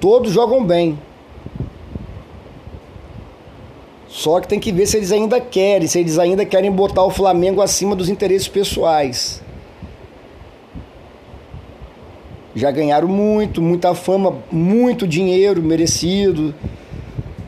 Todos 0.00 0.32
jogam 0.32 0.64
bem. 0.64 0.98
Só 4.12 4.38
que 4.40 4.46
tem 4.46 4.60
que 4.60 4.70
ver 4.70 4.84
se 4.84 4.98
eles 4.98 5.10
ainda 5.10 5.40
querem, 5.40 5.88
se 5.88 5.98
eles 5.98 6.18
ainda 6.18 6.44
querem 6.44 6.70
botar 6.70 7.02
o 7.02 7.08
Flamengo 7.08 7.62
acima 7.62 7.96
dos 7.96 8.10
interesses 8.10 8.46
pessoais. 8.46 9.40
Já 12.54 12.70
ganharam 12.70 13.08
muito, 13.08 13.62
muita 13.62 13.94
fama, 13.94 14.36
muito 14.52 15.08
dinheiro 15.08 15.62
merecido. 15.62 16.54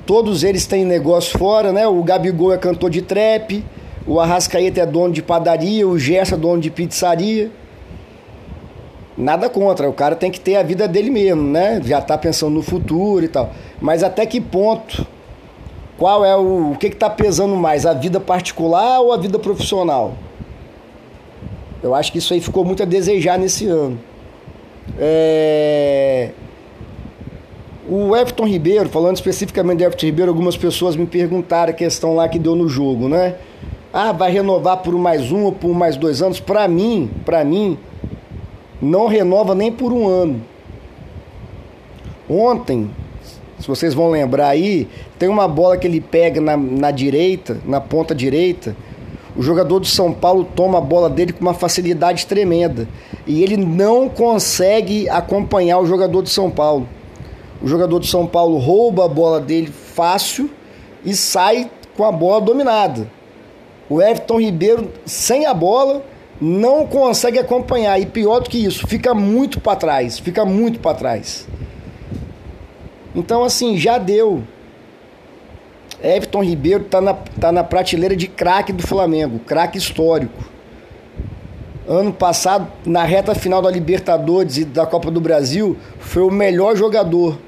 Todos 0.07 0.43
eles 0.43 0.67
têm 0.67 0.87
negócio 0.87 1.39
fora, 1.39 1.71
né? 1.71 1.87
O 1.87 2.03
Gabigol 2.03 2.55
é 2.55 2.57
cantor 2.57 2.89
de 2.89 3.03
trap, 3.03 3.63
o 4.07 4.19
Arrascaeta 4.19 4.81
é 4.81 4.87
dono 4.87 5.13
de 5.13 5.21
padaria, 5.21 5.87
o 5.87 5.99
Gerson 5.99 6.37
é 6.37 6.39
dono 6.39 6.63
de 6.63 6.71
pizzaria. 6.71 7.51
Nada 9.19 9.51
contra, 9.51 9.87
o 9.87 9.93
cara 9.93 10.17
tem 10.17 10.31
que 10.31 10.41
ter 10.41 10.57
a 10.57 10.63
vida 10.63 10.89
dele 10.89 11.11
mesmo, 11.11 11.43
né? 11.43 11.79
Já 11.85 12.01
tá 12.01 12.17
pensando 12.17 12.55
no 12.55 12.63
futuro 12.63 13.23
e 13.23 13.29
tal. 13.29 13.53
Mas 13.83 14.03
até 14.03 14.25
que 14.25 14.41
ponto 14.41 15.07
qual 15.99 16.25
é 16.25 16.37
o, 16.37 16.73
o 16.73 16.77
que 16.79 16.89
está 16.89 17.09
pesando 17.09 17.55
mais, 17.57 17.87
a 17.87 17.93
vida 17.93 18.19
particular 18.19 19.01
ou 19.01 19.13
a 19.13 19.17
vida 19.17 19.39
profissional? 19.39 20.15
Eu 21.83 21.95
acho 21.95 22.11
que 22.11 22.19
isso 22.19 22.33
aí 22.33 22.41
ficou 22.41 22.65
muito 22.65 22.83
a 22.83 22.87
desejar 22.87 23.39
nesse 23.39 23.67
ano. 23.67 23.99
É... 24.99 26.31
O 27.87 28.17
Everton 28.17 28.47
Ribeiro, 28.47 28.89
falando 28.89 29.17
especificamente 29.17 29.79
do 29.79 29.85
Everton 29.85 30.07
Ribeiro, 30.07 30.31
algumas 30.31 30.57
pessoas 30.57 30.97
me 30.97 31.07
perguntaram 31.07 31.71
a 31.71 31.75
questão 31.75 32.15
lá 32.15 32.29
que 32.29 32.39
deu 32.39 32.57
no 32.57 32.67
jogo, 32.69 33.09
né? 33.09 33.37
Ah, 33.93 34.11
vai 34.11 34.33
renovar 34.33 34.79
por 34.79 34.95
mais 34.95 35.31
um 35.31 35.45
ou 35.45 35.53
por 35.53 35.75
mais 35.75 35.97
dois 35.97 36.23
anos? 36.23 36.41
Para 36.41 36.67
mim, 36.67 37.11
para 37.25 37.45
mim, 37.45 37.79
não 38.81 39.07
renova 39.07 39.55
nem 39.55 39.71
por 39.71 39.93
um 39.93 40.09
ano. 40.09 40.41
Ontem, 42.29 42.91
se 43.65 43.69
vocês 43.69 43.95
vão 43.95 44.11
lembrar 44.11 44.49
aí, 44.49 44.87
tem 45.19 45.27
uma 45.27 45.49
bola 45.49 45.79
que 45.79 45.87
ele 45.87 45.99
pega 45.99 46.39
na, 46.39 46.55
na 46.55 46.91
direita, 46.91 47.63
na 47.65 47.81
ponta 47.81 48.15
direita. 48.15 48.77
O 49.35 49.41
jogador 49.41 49.81
do 49.81 49.87
São 49.87 50.13
Paulo 50.13 50.47
toma 50.55 50.77
a 50.77 50.81
bola 50.83 51.09
dele 51.09 51.33
com 51.33 51.41
uma 51.41 51.55
facilidade 51.55 52.27
tremenda. 52.27 52.87
E 53.27 53.43
ele 53.43 53.57
não 53.57 54.07
consegue 54.07 55.09
acompanhar 55.09 55.79
o 55.79 55.87
jogador 55.87 56.21
do 56.21 56.29
São 56.29 56.51
Paulo. 56.51 56.87
O 57.63 57.67
jogador 57.67 58.01
do 58.01 58.07
São 58.07 58.27
Paulo 58.27 58.59
rouba 58.59 59.07
a 59.07 59.09
bola 59.09 59.41
dele 59.41 59.73
fácil 59.73 60.51
e 61.03 61.15
sai 61.17 61.71
com 61.97 62.05
a 62.05 62.13
bola 62.13 62.43
dominada. 62.43 63.11
O 63.89 64.03
Everton 64.03 64.41
Ribeiro, 64.41 64.91
sem 65.07 65.47
a 65.47 65.55
bola, 65.55 66.05
não 66.39 66.87
consegue 66.87 67.39
acompanhar. 67.39 67.99
E 67.99 68.05
pior 68.05 68.41
do 68.41 68.51
que 68.51 68.63
isso, 68.63 68.87
fica 68.87 69.15
muito 69.15 69.59
para 69.59 69.75
trás. 69.75 70.19
Fica 70.19 70.45
muito 70.45 70.81
para 70.81 70.95
trás. 70.95 71.47
Então, 73.15 73.45
assim, 73.45 73.77
já 73.77 73.99
deu. 73.99 74.43
Everton 76.03 76.43
Ribeiro 76.43 76.85
está 76.85 77.01
na, 77.01 77.15
tá 77.15 77.53
na 77.53 77.65
prateleira 77.65 78.15
de 78.15 78.27
craque 78.27 78.73
do 78.73 78.87
Flamengo, 78.87 79.39
craque 79.39 79.79
histórico. 79.79 80.45
Ano 81.87 82.13
passado, 82.13 82.67
na 82.85 83.05
reta 83.05 83.35
final 83.35 83.63
da 83.63 83.71
Libertadores 83.71 84.57
e 84.57 84.65
da 84.65 84.87
Copa 84.87 85.11
do 85.11 85.21
Brasil, 85.21 85.77
foi 85.99 86.23
o 86.23 86.31
melhor 86.31 86.77
jogador, 86.77 87.39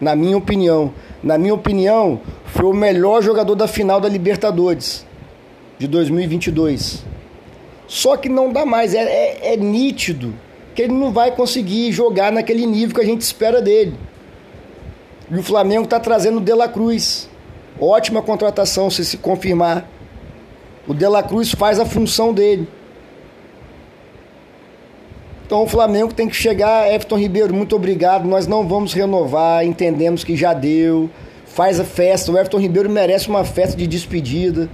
na 0.00 0.14
minha 0.14 0.36
opinião. 0.36 0.92
Na 1.22 1.36
minha 1.36 1.54
opinião, 1.54 2.20
foi 2.46 2.66
o 2.66 2.72
melhor 2.72 3.22
jogador 3.22 3.54
da 3.54 3.66
final 3.66 4.00
da 4.00 4.08
Libertadores 4.08 5.06
de 5.78 5.86
2022. 5.86 7.04
Só 7.86 8.16
que 8.16 8.28
não 8.28 8.52
dá 8.52 8.66
mais, 8.66 8.94
é, 8.94 9.00
é, 9.00 9.54
é 9.54 9.56
nítido 9.56 10.34
que 10.74 10.82
ele 10.82 10.92
não 10.92 11.10
vai 11.10 11.34
conseguir 11.34 11.90
jogar 11.90 12.30
naquele 12.30 12.66
nível 12.66 12.94
que 12.94 13.00
a 13.00 13.06
gente 13.06 13.22
espera 13.22 13.60
dele. 13.60 13.94
E 15.30 15.38
o 15.38 15.42
Flamengo 15.42 15.84
está 15.84 16.00
trazendo 16.00 16.38
o 16.38 16.40
De 16.40 16.52
La 16.54 16.68
Cruz. 16.68 17.28
Ótima 17.80 18.22
contratação 18.22 18.90
se 18.90 19.04
se 19.04 19.18
confirmar. 19.18 19.86
O 20.86 20.94
De 20.94 21.06
La 21.06 21.22
Cruz 21.22 21.52
faz 21.52 21.78
a 21.78 21.84
função 21.84 22.32
dele. 22.32 22.66
Então 25.46 25.62
o 25.62 25.66
Flamengo 25.66 26.12
tem 26.12 26.28
que 26.28 26.36
chegar, 26.36 26.92
Everton 26.92 27.16
Ribeiro, 27.16 27.54
muito 27.54 27.74
obrigado. 27.74 28.26
Nós 28.26 28.46
não 28.46 28.68
vamos 28.68 28.92
renovar, 28.92 29.64
entendemos 29.64 30.22
que 30.22 30.36
já 30.36 30.52
deu. 30.52 31.08
Faz 31.46 31.80
a 31.80 31.84
festa. 31.84 32.30
O 32.30 32.36
Everton 32.36 32.58
Ribeiro 32.58 32.90
merece 32.90 33.28
uma 33.28 33.44
festa 33.44 33.76
de 33.76 33.86
despedida. 33.86 34.68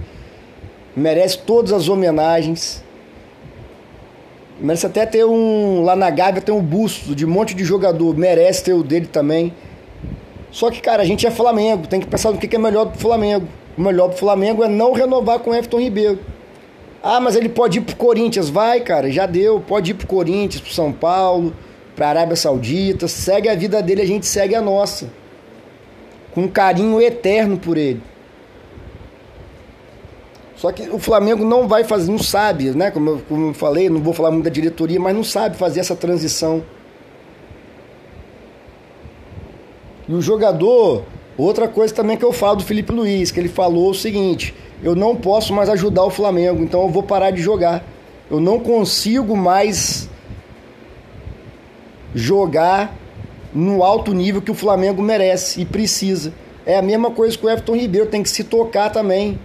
Merece 0.95 1.37
todas 1.39 1.71
as 1.71 1.87
homenagens. 1.87 2.83
Merece 4.59 4.85
até 4.85 5.05
ter 5.05 5.25
um. 5.25 5.81
Lá 5.81 5.95
na 5.95 6.09
Gávea 6.09 6.41
tem 6.41 6.53
um 6.53 6.61
busto 6.61 7.15
de 7.15 7.25
um 7.25 7.29
monte 7.29 7.53
de 7.53 7.63
jogador. 7.63 8.15
Merece 8.17 8.63
ter 8.63 8.73
o 8.73 8.83
dele 8.83 9.07
também. 9.07 9.53
Só 10.55 10.71
que, 10.71 10.79
cara, 10.79 11.03
a 11.03 11.05
gente 11.05 11.27
é 11.27 11.31
Flamengo, 11.31 11.85
tem 11.85 11.99
que 11.99 12.07
pensar 12.07 12.31
no 12.31 12.37
que 12.37 12.55
é 12.55 12.57
melhor 12.57 12.85
pro 12.85 12.97
Flamengo. 12.97 13.45
O 13.77 13.81
melhor 13.81 14.07
pro 14.07 14.17
Flamengo 14.17 14.63
é 14.63 14.69
não 14.69 14.93
renovar 14.93 15.39
com 15.39 15.49
o 15.49 15.53
Everton 15.53 15.81
Ribeiro. 15.81 16.17
Ah, 17.03 17.19
mas 17.19 17.35
ele 17.35 17.49
pode 17.49 17.79
ir 17.79 17.81
pro 17.81 17.93
Corinthians. 17.97 18.47
Vai, 18.47 18.79
cara, 18.79 19.11
já 19.11 19.25
deu. 19.25 19.59
Pode 19.59 19.91
ir 19.91 19.95
pro 19.95 20.07
Corinthians, 20.07 20.61
pro 20.61 20.73
São 20.73 20.93
Paulo, 20.93 21.53
pra 21.93 22.07
Arábia 22.07 22.37
Saudita. 22.37 23.05
Segue 23.05 23.49
a 23.49 23.55
vida 23.55 23.83
dele, 23.83 24.01
a 24.01 24.07
gente 24.07 24.25
segue 24.25 24.55
a 24.55 24.61
nossa. 24.61 25.09
Com 26.33 26.47
carinho 26.47 27.01
eterno 27.01 27.57
por 27.57 27.75
ele. 27.75 28.01
Só 30.55 30.71
que 30.71 30.83
o 30.83 30.99
Flamengo 30.99 31.43
não 31.43 31.67
vai 31.67 31.83
fazer, 31.83 32.09
não 32.09 32.17
sabe, 32.17 32.71
né? 32.71 32.91
Como 32.91 33.09
eu, 33.09 33.21
como 33.27 33.49
eu 33.49 33.53
falei, 33.53 33.89
não 33.89 33.99
vou 33.99 34.13
falar 34.13 34.31
muito 34.31 34.45
da 34.45 34.49
diretoria, 34.49 35.01
mas 35.01 35.13
não 35.13 35.23
sabe 35.23 35.57
fazer 35.57 35.81
essa 35.81 35.97
transição. 35.97 36.63
E 40.07 40.13
o 40.13 40.21
jogador, 40.21 41.03
outra 41.37 41.67
coisa 41.67 41.93
também 41.93 42.17
que 42.17 42.25
eu 42.25 42.31
falo 42.31 42.57
do 42.57 42.63
Felipe 42.63 42.91
Luiz, 42.91 43.31
que 43.31 43.39
ele 43.39 43.49
falou 43.49 43.89
o 43.89 43.95
seguinte: 43.95 44.53
eu 44.83 44.95
não 44.95 45.15
posso 45.15 45.53
mais 45.53 45.69
ajudar 45.69 46.03
o 46.03 46.09
Flamengo, 46.09 46.63
então 46.63 46.83
eu 46.83 46.89
vou 46.89 47.03
parar 47.03 47.31
de 47.31 47.41
jogar. 47.41 47.83
Eu 48.29 48.39
não 48.39 48.59
consigo 48.59 49.35
mais 49.35 50.09
jogar 52.13 52.95
no 53.53 53.83
alto 53.83 54.13
nível 54.13 54.41
que 54.41 54.51
o 54.51 54.55
Flamengo 54.55 55.01
merece 55.01 55.61
e 55.61 55.65
precisa. 55.65 56.33
É 56.65 56.77
a 56.77 56.81
mesma 56.81 57.11
coisa 57.11 57.37
que 57.37 57.45
o 57.45 57.49
Everton 57.49 57.75
Ribeiro, 57.75 58.07
tem 58.07 58.23
que 58.23 58.29
se 58.29 58.43
tocar 58.43 58.89
também. 58.89 59.39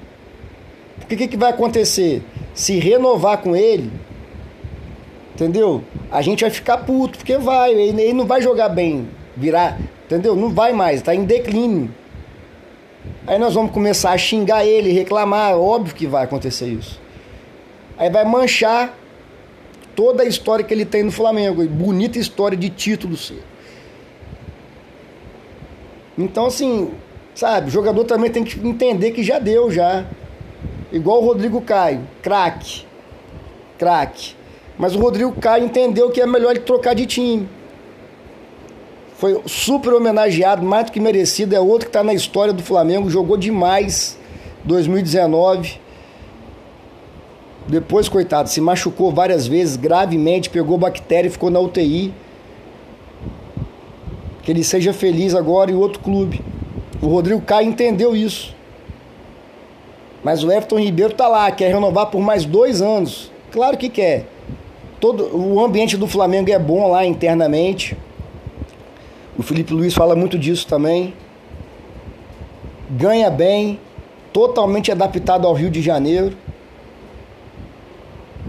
Porque 0.98 1.14
o 1.14 1.18
que, 1.18 1.28
que 1.28 1.36
vai 1.36 1.50
acontecer? 1.50 2.22
Se 2.54 2.78
renovar 2.78 3.38
com 3.38 3.54
ele, 3.54 3.90
entendeu? 5.34 5.82
A 6.10 6.22
gente 6.22 6.42
vai 6.42 6.50
ficar 6.50 6.78
puto, 6.78 7.18
porque 7.18 7.36
vai, 7.36 7.72
ele 7.72 8.12
não 8.12 8.26
vai 8.26 8.40
jogar 8.42 8.68
bem, 8.68 9.08
virar 9.36 9.78
Entendeu? 10.10 10.34
Não 10.34 10.50
vai 10.50 10.72
mais, 10.72 10.96
está 10.98 11.14
em 11.14 11.24
declínio. 11.24 11.88
Aí 13.28 13.38
nós 13.38 13.54
vamos 13.54 13.70
começar 13.70 14.10
a 14.10 14.18
xingar 14.18 14.66
ele, 14.66 14.90
reclamar, 14.90 15.56
óbvio 15.56 15.94
que 15.94 16.04
vai 16.04 16.24
acontecer 16.24 16.66
isso. 16.66 17.00
Aí 17.96 18.10
vai 18.10 18.24
manchar 18.24 18.98
toda 19.94 20.24
a 20.24 20.26
história 20.26 20.64
que 20.64 20.74
ele 20.74 20.84
tem 20.84 21.04
no 21.04 21.12
Flamengo, 21.12 21.64
bonita 21.68 22.18
história 22.18 22.58
de 22.58 22.68
títulos. 22.68 23.32
Então 26.18 26.46
assim, 26.46 26.90
sabe, 27.32 27.68
o 27.68 27.70
jogador 27.70 28.04
também 28.04 28.32
tem 28.32 28.42
que 28.42 28.58
entender 28.66 29.12
que 29.12 29.22
já 29.22 29.38
deu 29.38 29.70
já. 29.70 30.04
Igual 30.90 31.22
o 31.22 31.24
Rodrigo 31.24 31.60
Caio, 31.60 32.00
craque. 32.20 32.84
Craque. 33.78 34.34
Mas 34.76 34.96
o 34.96 34.98
Rodrigo 34.98 35.32
Caio 35.40 35.66
entendeu 35.66 36.10
que 36.10 36.20
é 36.20 36.26
melhor 36.26 36.50
ele 36.50 36.60
trocar 36.60 36.94
de 36.94 37.06
time 37.06 37.59
foi 39.20 39.38
super 39.46 39.92
homenageado, 39.92 40.64
mais 40.64 40.86
do 40.86 40.92
que 40.92 40.98
merecido. 40.98 41.54
É 41.54 41.60
outro 41.60 41.80
que 41.80 41.90
está 41.90 42.02
na 42.02 42.14
história 42.14 42.54
do 42.54 42.62
Flamengo, 42.62 43.10
jogou 43.10 43.36
demais 43.36 44.18
2019. 44.64 45.78
Depois, 47.68 48.08
coitado, 48.08 48.48
se 48.48 48.62
machucou 48.62 49.12
várias 49.12 49.46
vezes, 49.46 49.76
gravemente, 49.76 50.48
pegou 50.48 50.78
bactéria 50.78 51.28
e 51.28 51.30
ficou 51.30 51.50
na 51.50 51.60
UTI. 51.60 52.14
Que 54.42 54.50
ele 54.50 54.64
seja 54.64 54.94
feliz 54.94 55.34
agora 55.34 55.70
em 55.70 55.74
outro 55.74 56.00
clube. 56.00 56.40
O 57.02 57.08
Rodrigo 57.08 57.42
Caio 57.42 57.68
entendeu 57.68 58.16
isso. 58.16 58.56
Mas 60.24 60.42
o 60.42 60.50
Everton 60.50 60.78
Ribeiro 60.78 61.12
tá 61.12 61.28
lá, 61.28 61.50
quer 61.50 61.70
renovar 61.70 62.06
por 62.06 62.22
mais 62.22 62.46
dois 62.46 62.80
anos. 62.80 63.30
Claro 63.52 63.76
que 63.76 63.90
quer. 63.90 64.26
Todo, 64.98 65.36
o 65.36 65.62
ambiente 65.62 65.98
do 65.98 66.06
Flamengo 66.06 66.50
é 66.50 66.58
bom 66.58 66.90
lá 66.90 67.04
internamente. 67.04 67.94
O 69.40 69.42
Felipe 69.42 69.72
Luiz 69.72 69.94
fala 69.94 70.14
muito 70.14 70.38
disso 70.38 70.66
também. 70.66 71.14
Ganha 72.90 73.30
bem, 73.30 73.80
totalmente 74.34 74.92
adaptado 74.92 75.46
ao 75.46 75.54
Rio 75.54 75.70
de 75.70 75.80
Janeiro. 75.80 76.36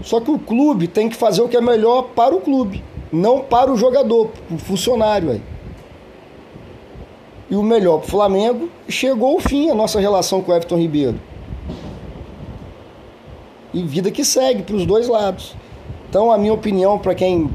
Só 0.02 0.20
que 0.20 0.30
o 0.30 0.38
clube 0.38 0.86
tem 0.86 1.08
que 1.08 1.16
fazer 1.16 1.40
o 1.40 1.48
que 1.48 1.56
é 1.56 1.62
melhor 1.62 2.10
para 2.14 2.34
o 2.34 2.42
clube, 2.42 2.84
não 3.10 3.40
para 3.40 3.72
o 3.72 3.76
jogador, 3.78 4.32
o 4.50 4.58
funcionário 4.58 5.30
aí. 5.30 5.42
E 7.48 7.56
o 7.56 7.62
melhor 7.62 7.96
para 7.96 8.08
o 8.08 8.10
Flamengo, 8.10 8.68
chegou 8.86 9.32
ao 9.32 9.40
fim 9.40 9.70
a 9.70 9.74
nossa 9.74 9.98
relação 9.98 10.42
com 10.42 10.52
o 10.52 10.54
Everton 10.54 10.76
Ribeiro. 10.76 11.18
E 13.72 13.82
vida 13.82 14.10
que 14.10 14.26
segue 14.26 14.62
para 14.62 14.76
os 14.76 14.84
dois 14.84 15.08
lados. 15.08 15.56
Então, 16.10 16.30
a 16.30 16.36
minha 16.36 16.52
opinião, 16.52 16.98
para 16.98 17.14
quem 17.14 17.48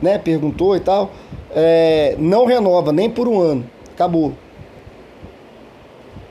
né, 0.00 0.18
perguntou 0.18 0.76
e 0.76 0.80
tal, 0.80 1.10
é, 1.58 2.14
não 2.18 2.44
renova 2.44 2.92
nem 2.92 3.08
por 3.08 3.26
um 3.26 3.40
ano. 3.40 3.64
Acabou. 3.94 4.34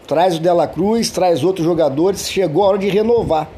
Traz 0.08 0.38
o 0.38 0.40
Dela 0.40 0.68
Cruz, 0.68 1.10
traz 1.10 1.44
outros 1.44 1.66
jogadores, 1.66 2.30
chegou 2.30 2.64
a 2.64 2.68
hora 2.68 2.78
de 2.78 2.88
renovar. 2.90 3.50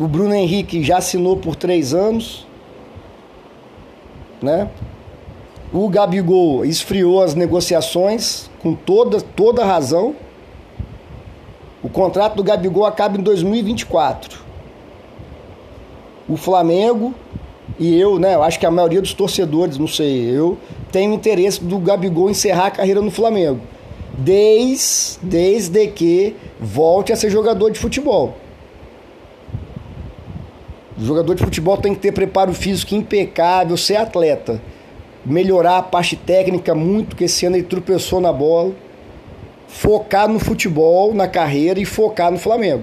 O 0.00 0.08
Bruno 0.08 0.34
Henrique 0.34 0.82
já 0.82 0.98
assinou 0.98 1.36
por 1.36 1.54
três 1.54 1.94
anos. 1.94 2.44
Né? 4.42 4.68
O 5.72 5.88
Gabigol 5.88 6.64
esfriou 6.64 7.22
as 7.22 7.36
negociações 7.36 8.50
com 8.60 8.74
toda, 8.74 9.20
toda 9.20 9.64
razão. 9.64 10.16
O 11.80 11.88
contrato 11.88 12.34
do 12.34 12.42
Gabigol 12.42 12.86
acaba 12.86 13.16
em 13.16 13.22
2024. 13.22 14.42
O 16.28 16.36
Flamengo 16.36 17.14
e 17.78 17.98
eu, 17.98 18.18
né, 18.18 18.34
eu 18.34 18.42
acho 18.42 18.58
que 18.58 18.66
a 18.66 18.70
maioria 18.70 19.00
dos 19.00 19.14
torcedores, 19.14 19.78
não 19.78 19.86
sei, 19.86 20.30
eu 20.30 20.58
tenho 20.90 21.14
interesse 21.14 21.62
do 21.62 21.78
Gabigol 21.78 22.30
encerrar 22.30 22.66
a 22.66 22.70
carreira 22.70 23.00
no 23.00 23.10
Flamengo. 23.10 23.60
Desde, 24.16 25.18
desde 25.22 25.86
que 25.88 26.36
volte 26.60 27.12
a 27.12 27.16
ser 27.16 27.30
jogador 27.30 27.70
de 27.70 27.78
futebol. 27.78 28.36
O 30.98 31.04
jogador 31.04 31.34
de 31.34 31.42
futebol 31.42 31.78
tem 31.78 31.94
que 31.94 32.00
ter 32.00 32.12
preparo 32.12 32.52
físico 32.52 32.94
impecável, 32.94 33.76
ser 33.76 33.96
atleta. 33.96 34.60
Melhorar 35.24 35.78
a 35.78 35.82
parte 35.82 36.14
técnica 36.14 36.74
muito, 36.74 37.16
que 37.16 37.24
esse 37.24 37.46
ano 37.46 37.56
ele 37.56 37.64
tropeçou 37.64 38.20
na 38.20 38.32
bola. 38.32 38.72
Focar 39.66 40.28
no 40.28 40.38
futebol, 40.38 41.14
na 41.14 41.26
carreira 41.26 41.80
e 41.80 41.86
focar 41.86 42.30
no 42.30 42.38
Flamengo. 42.38 42.82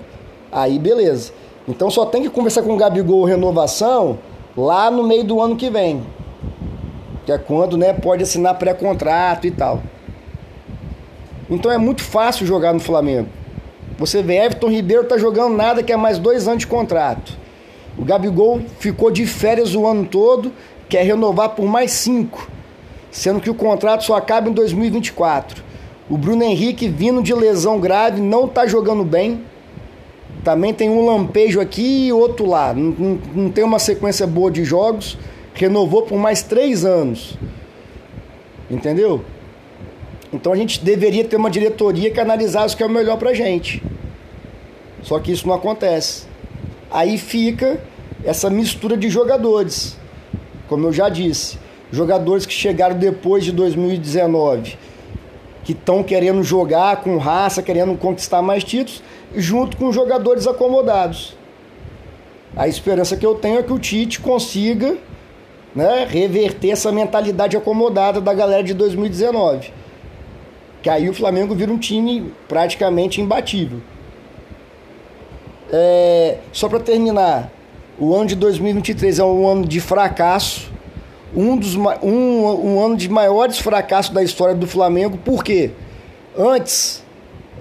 Aí 0.52 0.80
beleza. 0.80 1.32
Então 1.68 1.92
só 1.92 2.06
tem 2.08 2.24
que 2.24 2.30
conversar 2.30 2.64
com 2.64 2.74
o 2.74 2.78
Gabigol 2.78 3.24
renovação 3.26 4.18
lá 4.56 4.90
no 4.90 5.04
meio 5.04 5.24
do 5.24 5.42
ano 5.42 5.56
que 5.56 5.70
vem. 5.70 6.04
Que 7.26 7.32
é 7.32 7.38
quando 7.38 7.78
né, 7.78 7.94
pode 7.94 8.24
assinar 8.24 8.56
pré-contrato 8.56 9.46
e 9.46 9.52
tal. 9.52 9.82
Então 11.50 11.72
é 11.72 11.78
muito 11.78 12.04
fácil 12.04 12.46
jogar 12.46 12.74
no 12.74 12.80
Flamengo. 12.80 13.30
Você 13.98 14.22
vê, 14.24 14.38
Everton 14.38 14.70
Ribeiro 14.70 15.04
tá 15.04 15.18
jogando 15.18 15.58
nada, 15.58 15.84
que 15.84 15.92
é 15.92 15.98
mais 15.98 16.18
dois 16.18 16.48
anos 16.48 16.60
de 16.60 16.68
contrato. 16.68 17.34
O 17.98 18.06
Gabigol 18.06 18.62
ficou 18.80 19.12
de 19.12 19.26
férias 19.26 19.76
o 19.76 19.86
ano 19.86 20.06
todo, 20.06 20.54
quer 20.88 21.04
renovar 21.04 21.50
por 21.50 21.66
mais 21.66 21.92
cinco, 21.92 22.48
sendo 23.12 23.42
que 23.42 23.50
o 23.50 23.56
contrato 23.56 24.06
só 24.06 24.16
acaba 24.16 24.50
em 24.50 24.54
2024. 24.54 25.64
O 26.10 26.18
Bruno 26.18 26.44
Henrique, 26.44 26.88
vindo 26.88 27.22
de 27.22 27.34
lesão 27.34 27.80
grave, 27.80 28.22
não 28.22 28.48
tá 28.48 28.66
jogando 28.66 29.04
bem. 29.04 29.44
Também 30.44 30.74
tem 30.74 30.90
um 30.90 31.06
lampejo 31.06 31.60
aqui 31.60 32.08
e 32.08 32.14
outro 32.14 32.46
lá. 32.46 32.74
Não, 32.74 33.20
não, 33.36 33.52
tem 33.52 33.64
uma 33.64 33.80
sequência 33.80 34.26
boa 34.26 34.50
de 34.50 34.64
jogos. 34.64 35.18
Renovou 35.54 36.04
por 36.04 36.18
mais 36.18 36.42
três 36.42 36.86
anos. 36.86 37.38
Entendeu? 38.70 39.24
Então 40.32 40.54
a 40.54 40.56
gente 40.56 40.84
deveria 40.84 41.26
ter 41.26 41.36
uma 41.36 41.50
diretoria 41.50 42.12
que 42.12 42.20
analisasse 42.20 42.74
o 42.74 42.78
que 42.78 42.84
é 42.84 42.86
o 42.86 42.90
melhor 42.90 43.18
pra 43.18 43.34
gente. 43.34 43.84
Só 45.02 45.20
que 45.20 45.32
isso 45.32 45.48
não 45.48 45.56
acontece. 45.56 46.26
Aí 46.92 47.18
fica 47.18 47.82
essa 48.24 48.50
mistura 48.50 48.96
de 48.96 49.10
jogadores. 49.10 49.98
Como 50.68 50.88
eu 50.88 50.94
já 50.94 51.10
disse, 51.10 51.58
jogadores 51.92 52.46
que 52.46 52.54
chegaram 52.54 52.98
depois 52.98 53.44
de 53.44 53.52
2019, 53.52 54.78
que 55.70 55.74
estão 55.74 56.02
querendo 56.02 56.42
jogar 56.42 57.04
com 57.04 57.18
raça, 57.18 57.62
querendo 57.62 57.96
conquistar 57.96 58.42
mais 58.42 58.64
títulos, 58.64 59.04
junto 59.36 59.78
com 59.78 59.92
jogadores 59.92 60.48
acomodados. 60.48 61.38
A 62.58 62.68
esperança 62.68 63.16
que 63.16 63.24
eu 63.24 63.36
tenho 63.36 63.60
é 63.60 63.62
que 63.62 63.72
o 63.72 63.78
Tite 63.78 64.20
consiga 64.20 64.98
né, 65.76 66.08
reverter 66.10 66.72
essa 66.72 66.92
mentalidade 66.92 67.56
acomodada 67.56 68.20
da 68.20 68.34
galera 68.34 68.64
de 68.64 68.74
2019. 68.74 69.72
Que 70.82 70.90
aí 70.90 71.08
o 71.08 71.14
Flamengo 71.14 71.54
vira 71.54 71.72
um 71.72 71.78
time 71.78 72.34
praticamente 72.48 73.22
imbatível. 73.22 73.80
É, 75.72 76.40
só 76.52 76.68
para 76.68 76.80
terminar, 76.80 77.52
o 78.00 78.16
ano 78.16 78.26
de 78.26 78.36
2023 78.36 79.20
é 79.20 79.24
um 79.24 79.48
ano 79.48 79.68
de 79.68 79.80
fracasso, 79.80 80.69
um, 81.36 81.58
dos, 81.58 81.76
um, 81.76 81.86
um 82.04 82.84
ano 82.84 82.96
de 82.96 83.10
maiores 83.10 83.60
fracassos 83.60 84.14
da 84.14 84.24
história 84.24 84.56
do 84.56 84.68
Flamengo, 84.68 85.18
por 85.18 85.44
quê? 85.44 85.72
Antes 86.38 87.04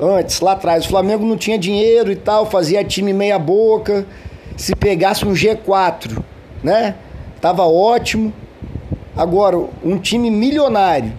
Antes, 0.00 0.40
lá 0.40 0.52
atrás, 0.52 0.84
o 0.84 0.88
Flamengo 0.88 1.26
não 1.26 1.36
tinha 1.36 1.58
dinheiro 1.58 2.12
e 2.12 2.16
tal, 2.16 2.46
fazia 2.46 2.84
time 2.84 3.12
meia 3.12 3.36
boca. 3.36 4.06
Se 4.56 4.74
pegasse 4.74 5.26
um 5.26 5.32
G4, 5.32 6.22
né? 6.62 6.94
Tava 7.40 7.64
ótimo. 7.66 8.32
Agora, 9.16 9.56
um 9.84 9.98
time 9.98 10.30
milionário, 10.30 11.12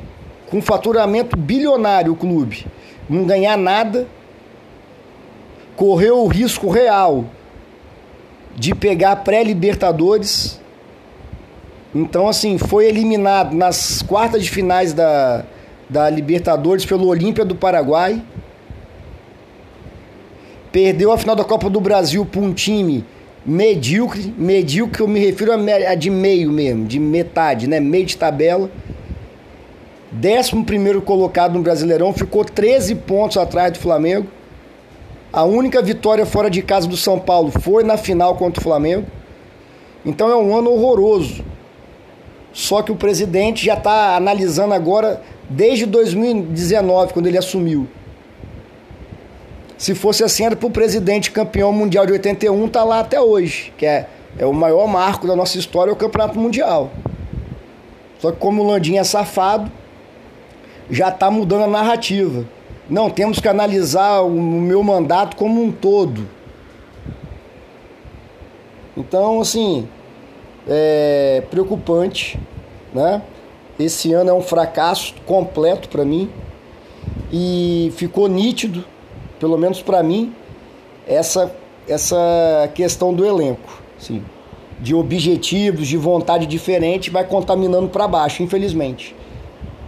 com 0.49 0.61
faturamento 0.61 1.35
bilionário 1.35 2.13
o 2.13 2.15
clube, 2.15 2.65
não 3.09 3.25
ganhar 3.25 3.57
nada, 3.57 4.07
correu 5.75 6.23
o 6.23 6.27
risco 6.27 6.69
real 6.69 7.25
de 8.55 8.73
pegar 8.73 9.17
pré-Libertadores. 9.17 10.57
Então, 11.93 12.27
assim, 12.27 12.57
foi 12.57 12.87
eliminado 12.87 13.55
nas 13.55 14.01
quartas 14.01 14.43
de 14.43 14.49
finais 14.49 14.93
da, 14.93 15.43
da 15.89 16.09
Libertadores 16.09 16.85
pelo 16.85 17.07
Olímpia 17.07 17.43
do 17.43 17.55
Paraguai. 17.55 18.21
Perdeu 20.71 21.11
a 21.11 21.17
final 21.17 21.35
da 21.35 21.43
Copa 21.43 21.69
do 21.69 21.81
Brasil 21.81 22.25
para 22.25 22.41
um 22.41 22.53
time 22.53 23.03
medíocre, 23.43 24.33
medíocre 24.37 25.01
eu 25.01 25.07
me 25.07 25.19
refiro 25.19 25.51
a 25.51 25.95
de 25.95 26.09
meio 26.11 26.51
mesmo, 26.51 26.85
de 26.85 26.99
metade, 26.99 27.67
né? 27.67 27.79
Meio 27.79 28.05
de 28.05 28.15
tabela. 28.15 28.69
Décimo 30.11 30.63
primeiro 30.63 31.01
colocado 31.01 31.53
no 31.53 31.61
Brasileirão, 31.61 32.13
ficou 32.13 32.45
13 32.45 32.95
pontos 32.95 33.37
atrás 33.37 33.71
do 33.71 33.79
Flamengo. 33.79 34.27
A 35.31 35.43
única 35.43 35.81
vitória 35.81 36.25
fora 36.25 36.49
de 36.49 36.61
casa 36.61 36.87
do 36.87 36.97
São 36.97 37.19
Paulo 37.19 37.51
foi 37.51 37.83
na 37.83 37.97
final 37.97 38.35
contra 38.35 38.59
o 38.59 38.63
Flamengo. 38.63 39.05
Então 40.05 40.29
é 40.29 40.35
um 40.35 40.55
ano 40.55 40.71
horroroso. 40.71 41.43
Só 42.59 42.81
que 42.81 42.91
o 42.91 42.95
presidente 42.95 43.65
já 43.65 43.75
está 43.75 44.17
analisando 44.17 44.73
agora 44.73 45.21
desde 45.49 45.85
2019, 45.85 47.13
quando 47.13 47.27
ele 47.27 47.37
assumiu. 47.37 47.87
Se 49.77 49.95
fosse 49.95 50.25
assim, 50.25 50.43
era 50.43 50.57
para 50.57 50.67
o 50.67 50.69
presidente 50.69 51.31
campeão 51.31 51.71
mundial 51.71 52.05
de 52.05 52.11
81 52.11 52.67
tá 52.67 52.83
lá 52.83 52.99
até 52.99 53.19
hoje, 53.21 53.73
que 53.77 53.85
é, 53.85 54.09
é 54.37 54.45
o 54.45 54.51
maior 54.51 54.85
marco 54.89 55.25
da 55.25 55.37
nossa 55.37 55.57
história, 55.57 55.89
é 55.89 55.93
o 55.93 55.95
campeonato 55.95 56.37
mundial. 56.37 56.91
Só 58.19 58.29
que 58.29 58.37
como 58.39 58.61
o 58.61 58.67
Landim 58.67 58.97
é 58.97 59.05
safado, 59.05 59.71
já 60.91 61.07
está 61.07 61.31
mudando 61.31 61.63
a 61.63 61.67
narrativa. 61.67 62.43
Não, 62.89 63.09
temos 63.09 63.39
que 63.39 63.47
analisar 63.47 64.19
o 64.19 64.31
meu 64.31 64.83
mandato 64.83 65.37
como 65.37 65.63
um 65.63 65.71
todo. 65.71 66.27
Então, 68.97 69.39
assim, 69.39 69.87
é 70.67 71.43
preocupante, 71.49 72.39
né? 72.93 73.21
Esse 73.79 74.11
ano 74.13 74.29
é 74.29 74.33
um 74.33 74.41
fracasso 74.41 75.13
completo 75.25 75.87
para 75.87 76.03
mim 76.03 76.29
e 77.31 77.93
ficou 77.95 78.27
nítido 78.27 78.83
pelo 79.39 79.57
menos 79.57 79.81
para 79.81 80.03
mim, 80.03 80.33
essa, 81.07 81.51
essa 81.87 82.69
questão 82.75 83.13
do 83.13 83.25
elenco, 83.25 83.81
sim, 83.97 84.21
de 84.79 84.93
objetivos, 84.93 85.87
de 85.87 85.97
vontade 85.97 86.45
diferente, 86.45 87.09
vai 87.09 87.23
contaminando 87.23 87.87
para 87.87 88.07
baixo, 88.07 88.43
infelizmente, 88.43 89.15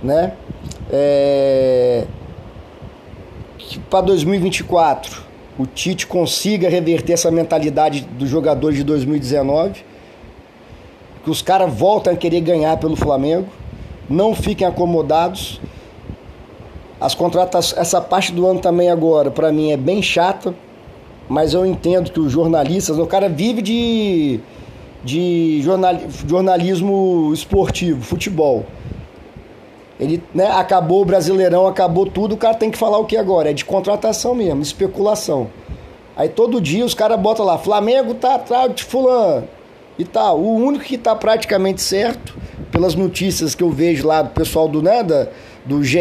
né? 0.02 0.34
É... 0.90 2.06
Para 3.90 4.02
2024 4.02 5.30
o 5.58 5.66
Tite 5.66 6.08
consiga 6.08 6.68
reverter 6.70 7.14
essa 7.14 7.30
mentalidade 7.30 8.02
dos 8.02 8.28
jogadores 8.28 8.78
de 8.78 8.84
2019, 8.84 9.84
que 11.24 11.30
os 11.30 11.42
caras 11.42 11.72
voltem 11.74 12.14
a 12.14 12.16
querer 12.16 12.42
ganhar 12.42 12.78
pelo 12.78 12.96
Flamengo, 12.96 13.48
não 14.10 14.36
fiquem 14.36 14.68
acomodados 14.68 15.60
as 17.02 17.16
contratações, 17.16 17.82
essa 17.82 18.00
parte 18.00 18.32
do 18.32 18.46
ano 18.46 18.60
também 18.60 18.92
agora, 18.92 19.32
para 19.32 19.52
mim 19.52 19.72
é 19.72 19.78
bem 19.78 20.04
chata, 20.04 20.54
mas 21.28 21.52
eu 21.52 21.66
entendo 21.66 22.12
que 22.12 22.20
os 22.20 22.32
jornalistas, 22.32 23.00
o 23.00 23.08
cara 23.08 23.28
vive 23.28 23.60
de, 23.64 24.40
de 25.04 25.62
jornal, 25.64 25.98
jornalismo 26.28 27.32
esportivo, 27.34 28.04
futebol. 28.04 28.66
Ele 30.00 30.22
né, 30.34 30.46
acabou 30.52 31.02
o 31.02 31.06
Brasileirão, 31.06 31.66
acabou 31.66 32.06
tudo, 32.06 32.36
o 32.36 32.38
cara 32.38 32.54
tem 32.54 32.70
que 32.70 32.78
falar 32.78 33.00
o 33.00 33.06
que 33.06 33.18
agora? 33.18 33.50
É 33.50 33.54
de 33.54 33.66
contratação 33.66 34.36
mesmo, 34.36 34.62
especulação. 34.62 35.48
Aí 36.16 36.30
todo 36.30 36.62
dia 36.62 36.86
os 36.86 36.94
caras 36.94 37.20
botam 37.20 37.44
lá, 37.44 37.58
Flamengo 37.58 38.14
tá 38.14 38.36
atrás 38.36 38.76
de 38.76 38.84
fulano 38.84 39.48
e 39.98 40.06
tal. 40.06 40.40
O 40.40 40.56
único 40.56 40.84
que 40.84 40.98
tá 40.98 41.16
praticamente 41.16 41.82
certo, 41.82 42.36
pelas 42.72 42.96
notícias 42.96 43.56
que 43.56 43.64
eu 43.64 43.70
vejo 43.70 44.08
lá 44.08 44.22
do 44.22 44.30
pessoal 44.32 44.68
do, 44.68 44.82
né, 44.82 45.04
da, 45.04 45.28
do 45.66 45.84
GE, 45.84 46.00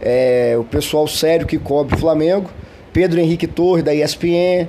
é, 0.00 0.56
o 0.58 0.64
pessoal 0.64 1.06
sério 1.06 1.46
que 1.46 1.58
cobre 1.58 1.94
o 1.94 1.98
Flamengo, 1.98 2.50
Pedro 2.92 3.20
Henrique 3.20 3.46
Torre 3.46 3.82
da 3.82 3.94
ESPN, 3.94 4.68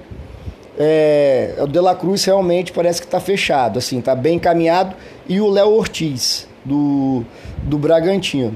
é, 0.77 1.55
o 1.59 1.67
De 1.67 1.79
La 1.79 1.95
Cruz 1.95 2.23
realmente 2.23 2.71
parece 2.71 3.01
que 3.01 3.07
está 3.07 3.19
fechado, 3.19 3.77
assim, 3.77 3.99
está 3.99 4.15
bem 4.15 4.35
encaminhado, 4.35 4.95
e 5.27 5.39
o 5.39 5.49
Léo 5.49 5.69
Ortiz 5.69 6.47
do, 6.63 7.23
do 7.63 7.77
Bragantino, 7.77 8.55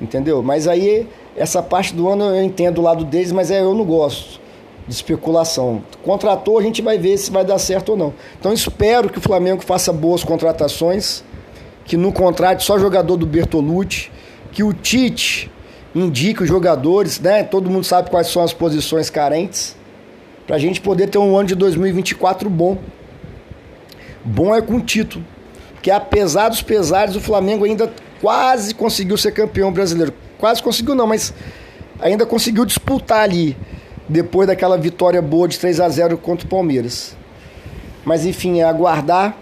entendeu? 0.00 0.42
Mas 0.42 0.68
aí 0.68 1.08
essa 1.36 1.62
parte 1.62 1.94
do 1.94 2.08
ano 2.08 2.24
eu 2.24 2.42
entendo 2.42 2.78
o 2.78 2.82
lado 2.82 3.04
deles, 3.04 3.32
mas 3.32 3.50
é, 3.50 3.60
eu 3.60 3.74
não 3.74 3.84
gosto 3.84 4.45
de 4.86 4.94
especulação. 4.94 5.82
Contratou, 6.02 6.58
a 6.58 6.62
gente 6.62 6.80
vai 6.80 6.98
ver 6.98 7.16
se 7.16 7.30
vai 7.30 7.44
dar 7.44 7.58
certo 7.58 7.90
ou 7.90 7.96
não. 7.96 8.14
Então 8.38 8.52
espero 8.52 9.08
que 9.08 9.18
o 9.18 9.20
Flamengo 9.20 9.62
faça 9.62 9.92
boas 9.92 10.22
contratações, 10.22 11.24
que 11.84 11.96
não 11.96 12.12
contrate 12.12 12.64
só 12.64 12.78
jogador 12.78 13.16
do 13.16 13.26
Bertolucci, 13.26 14.10
que 14.52 14.62
o 14.62 14.72
Tite 14.72 15.50
indique 15.94 16.42
os 16.42 16.48
jogadores, 16.48 17.20
né? 17.20 17.42
Todo 17.42 17.70
mundo 17.70 17.84
sabe 17.84 18.10
quais 18.10 18.28
são 18.28 18.42
as 18.42 18.52
posições 18.52 19.10
carentes, 19.10 19.76
para 20.46 20.56
a 20.56 20.58
gente 20.58 20.80
poder 20.80 21.08
ter 21.08 21.18
um 21.18 21.36
ano 21.36 21.48
de 21.48 21.54
2024 21.54 22.48
bom. 22.48 22.78
Bom 24.24 24.54
é 24.54 24.60
com 24.60 24.80
título, 24.80 25.24
porque 25.74 25.90
apesar 25.90 26.48
dos 26.48 26.62
pesares, 26.62 27.16
o 27.16 27.20
Flamengo 27.20 27.64
ainda 27.64 27.92
quase 28.20 28.74
conseguiu 28.74 29.16
ser 29.16 29.32
campeão 29.32 29.72
brasileiro. 29.72 30.12
Quase 30.38 30.62
conseguiu 30.62 30.94
não, 30.94 31.06
mas 31.06 31.32
ainda 32.00 32.26
conseguiu 32.26 32.64
disputar 32.64 33.20
ali 33.20 33.56
depois 34.08 34.46
daquela 34.46 34.76
vitória 34.76 35.20
boa 35.20 35.48
de 35.48 35.58
3 35.58 35.80
a 35.80 35.88
0 35.88 36.18
contra 36.18 36.46
o 36.46 36.50
Palmeiras. 36.50 37.16
Mas 38.04 38.24
enfim, 38.24 38.60
é 38.60 38.64
aguardar. 38.64 39.36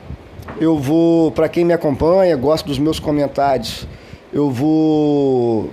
Eu 0.61 0.79
vou, 0.79 1.33
para 1.33 1.49
quem 1.49 1.65
me 1.65 1.73
acompanha, 1.73 2.37
gosta 2.37 2.67
dos 2.69 2.79
meus 2.79 3.01
comentários, 3.01 3.89
eu 4.33 4.51
vou 4.51 5.71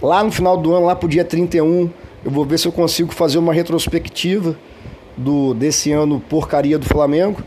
lá 0.00 0.22
no 0.22 0.30
final 0.30 0.56
do 0.56 0.72
ano, 0.74 0.86
lá 0.86 0.94
pro 0.94 1.08
dia 1.08 1.24
31, 1.24 1.90
eu 2.24 2.30
vou 2.30 2.44
ver 2.44 2.58
se 2.58 2.68
eu 2.68 2.72
consigo 2.72 3.12
fazer 3.12 3.38
uma 3.38 3.52
retrospectiva 3.52 4.56
do 5.16 5.54
desse 5.54 5.90
ano 5.90 6.20
porcaria 6.28 6.78
do 6.78 6.86
Flamengo, 6.86 7.42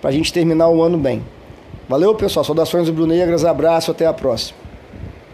pra 0.00 0.10
gente 0.10 0.32
terminar 0.32 0.68
o 0.68 0.82
ano 0.82 0.98
bem. 0.98 1.22
Valeu, 1.88 2.14
pessoal. 2.14 2.44
Saudações 2.44 2.86
rubro-negras, 2.86 3.44
abraço, 3.44 3.90
até 3.90 4.06
a 4.06 4.12
próxima. 4.12 4.67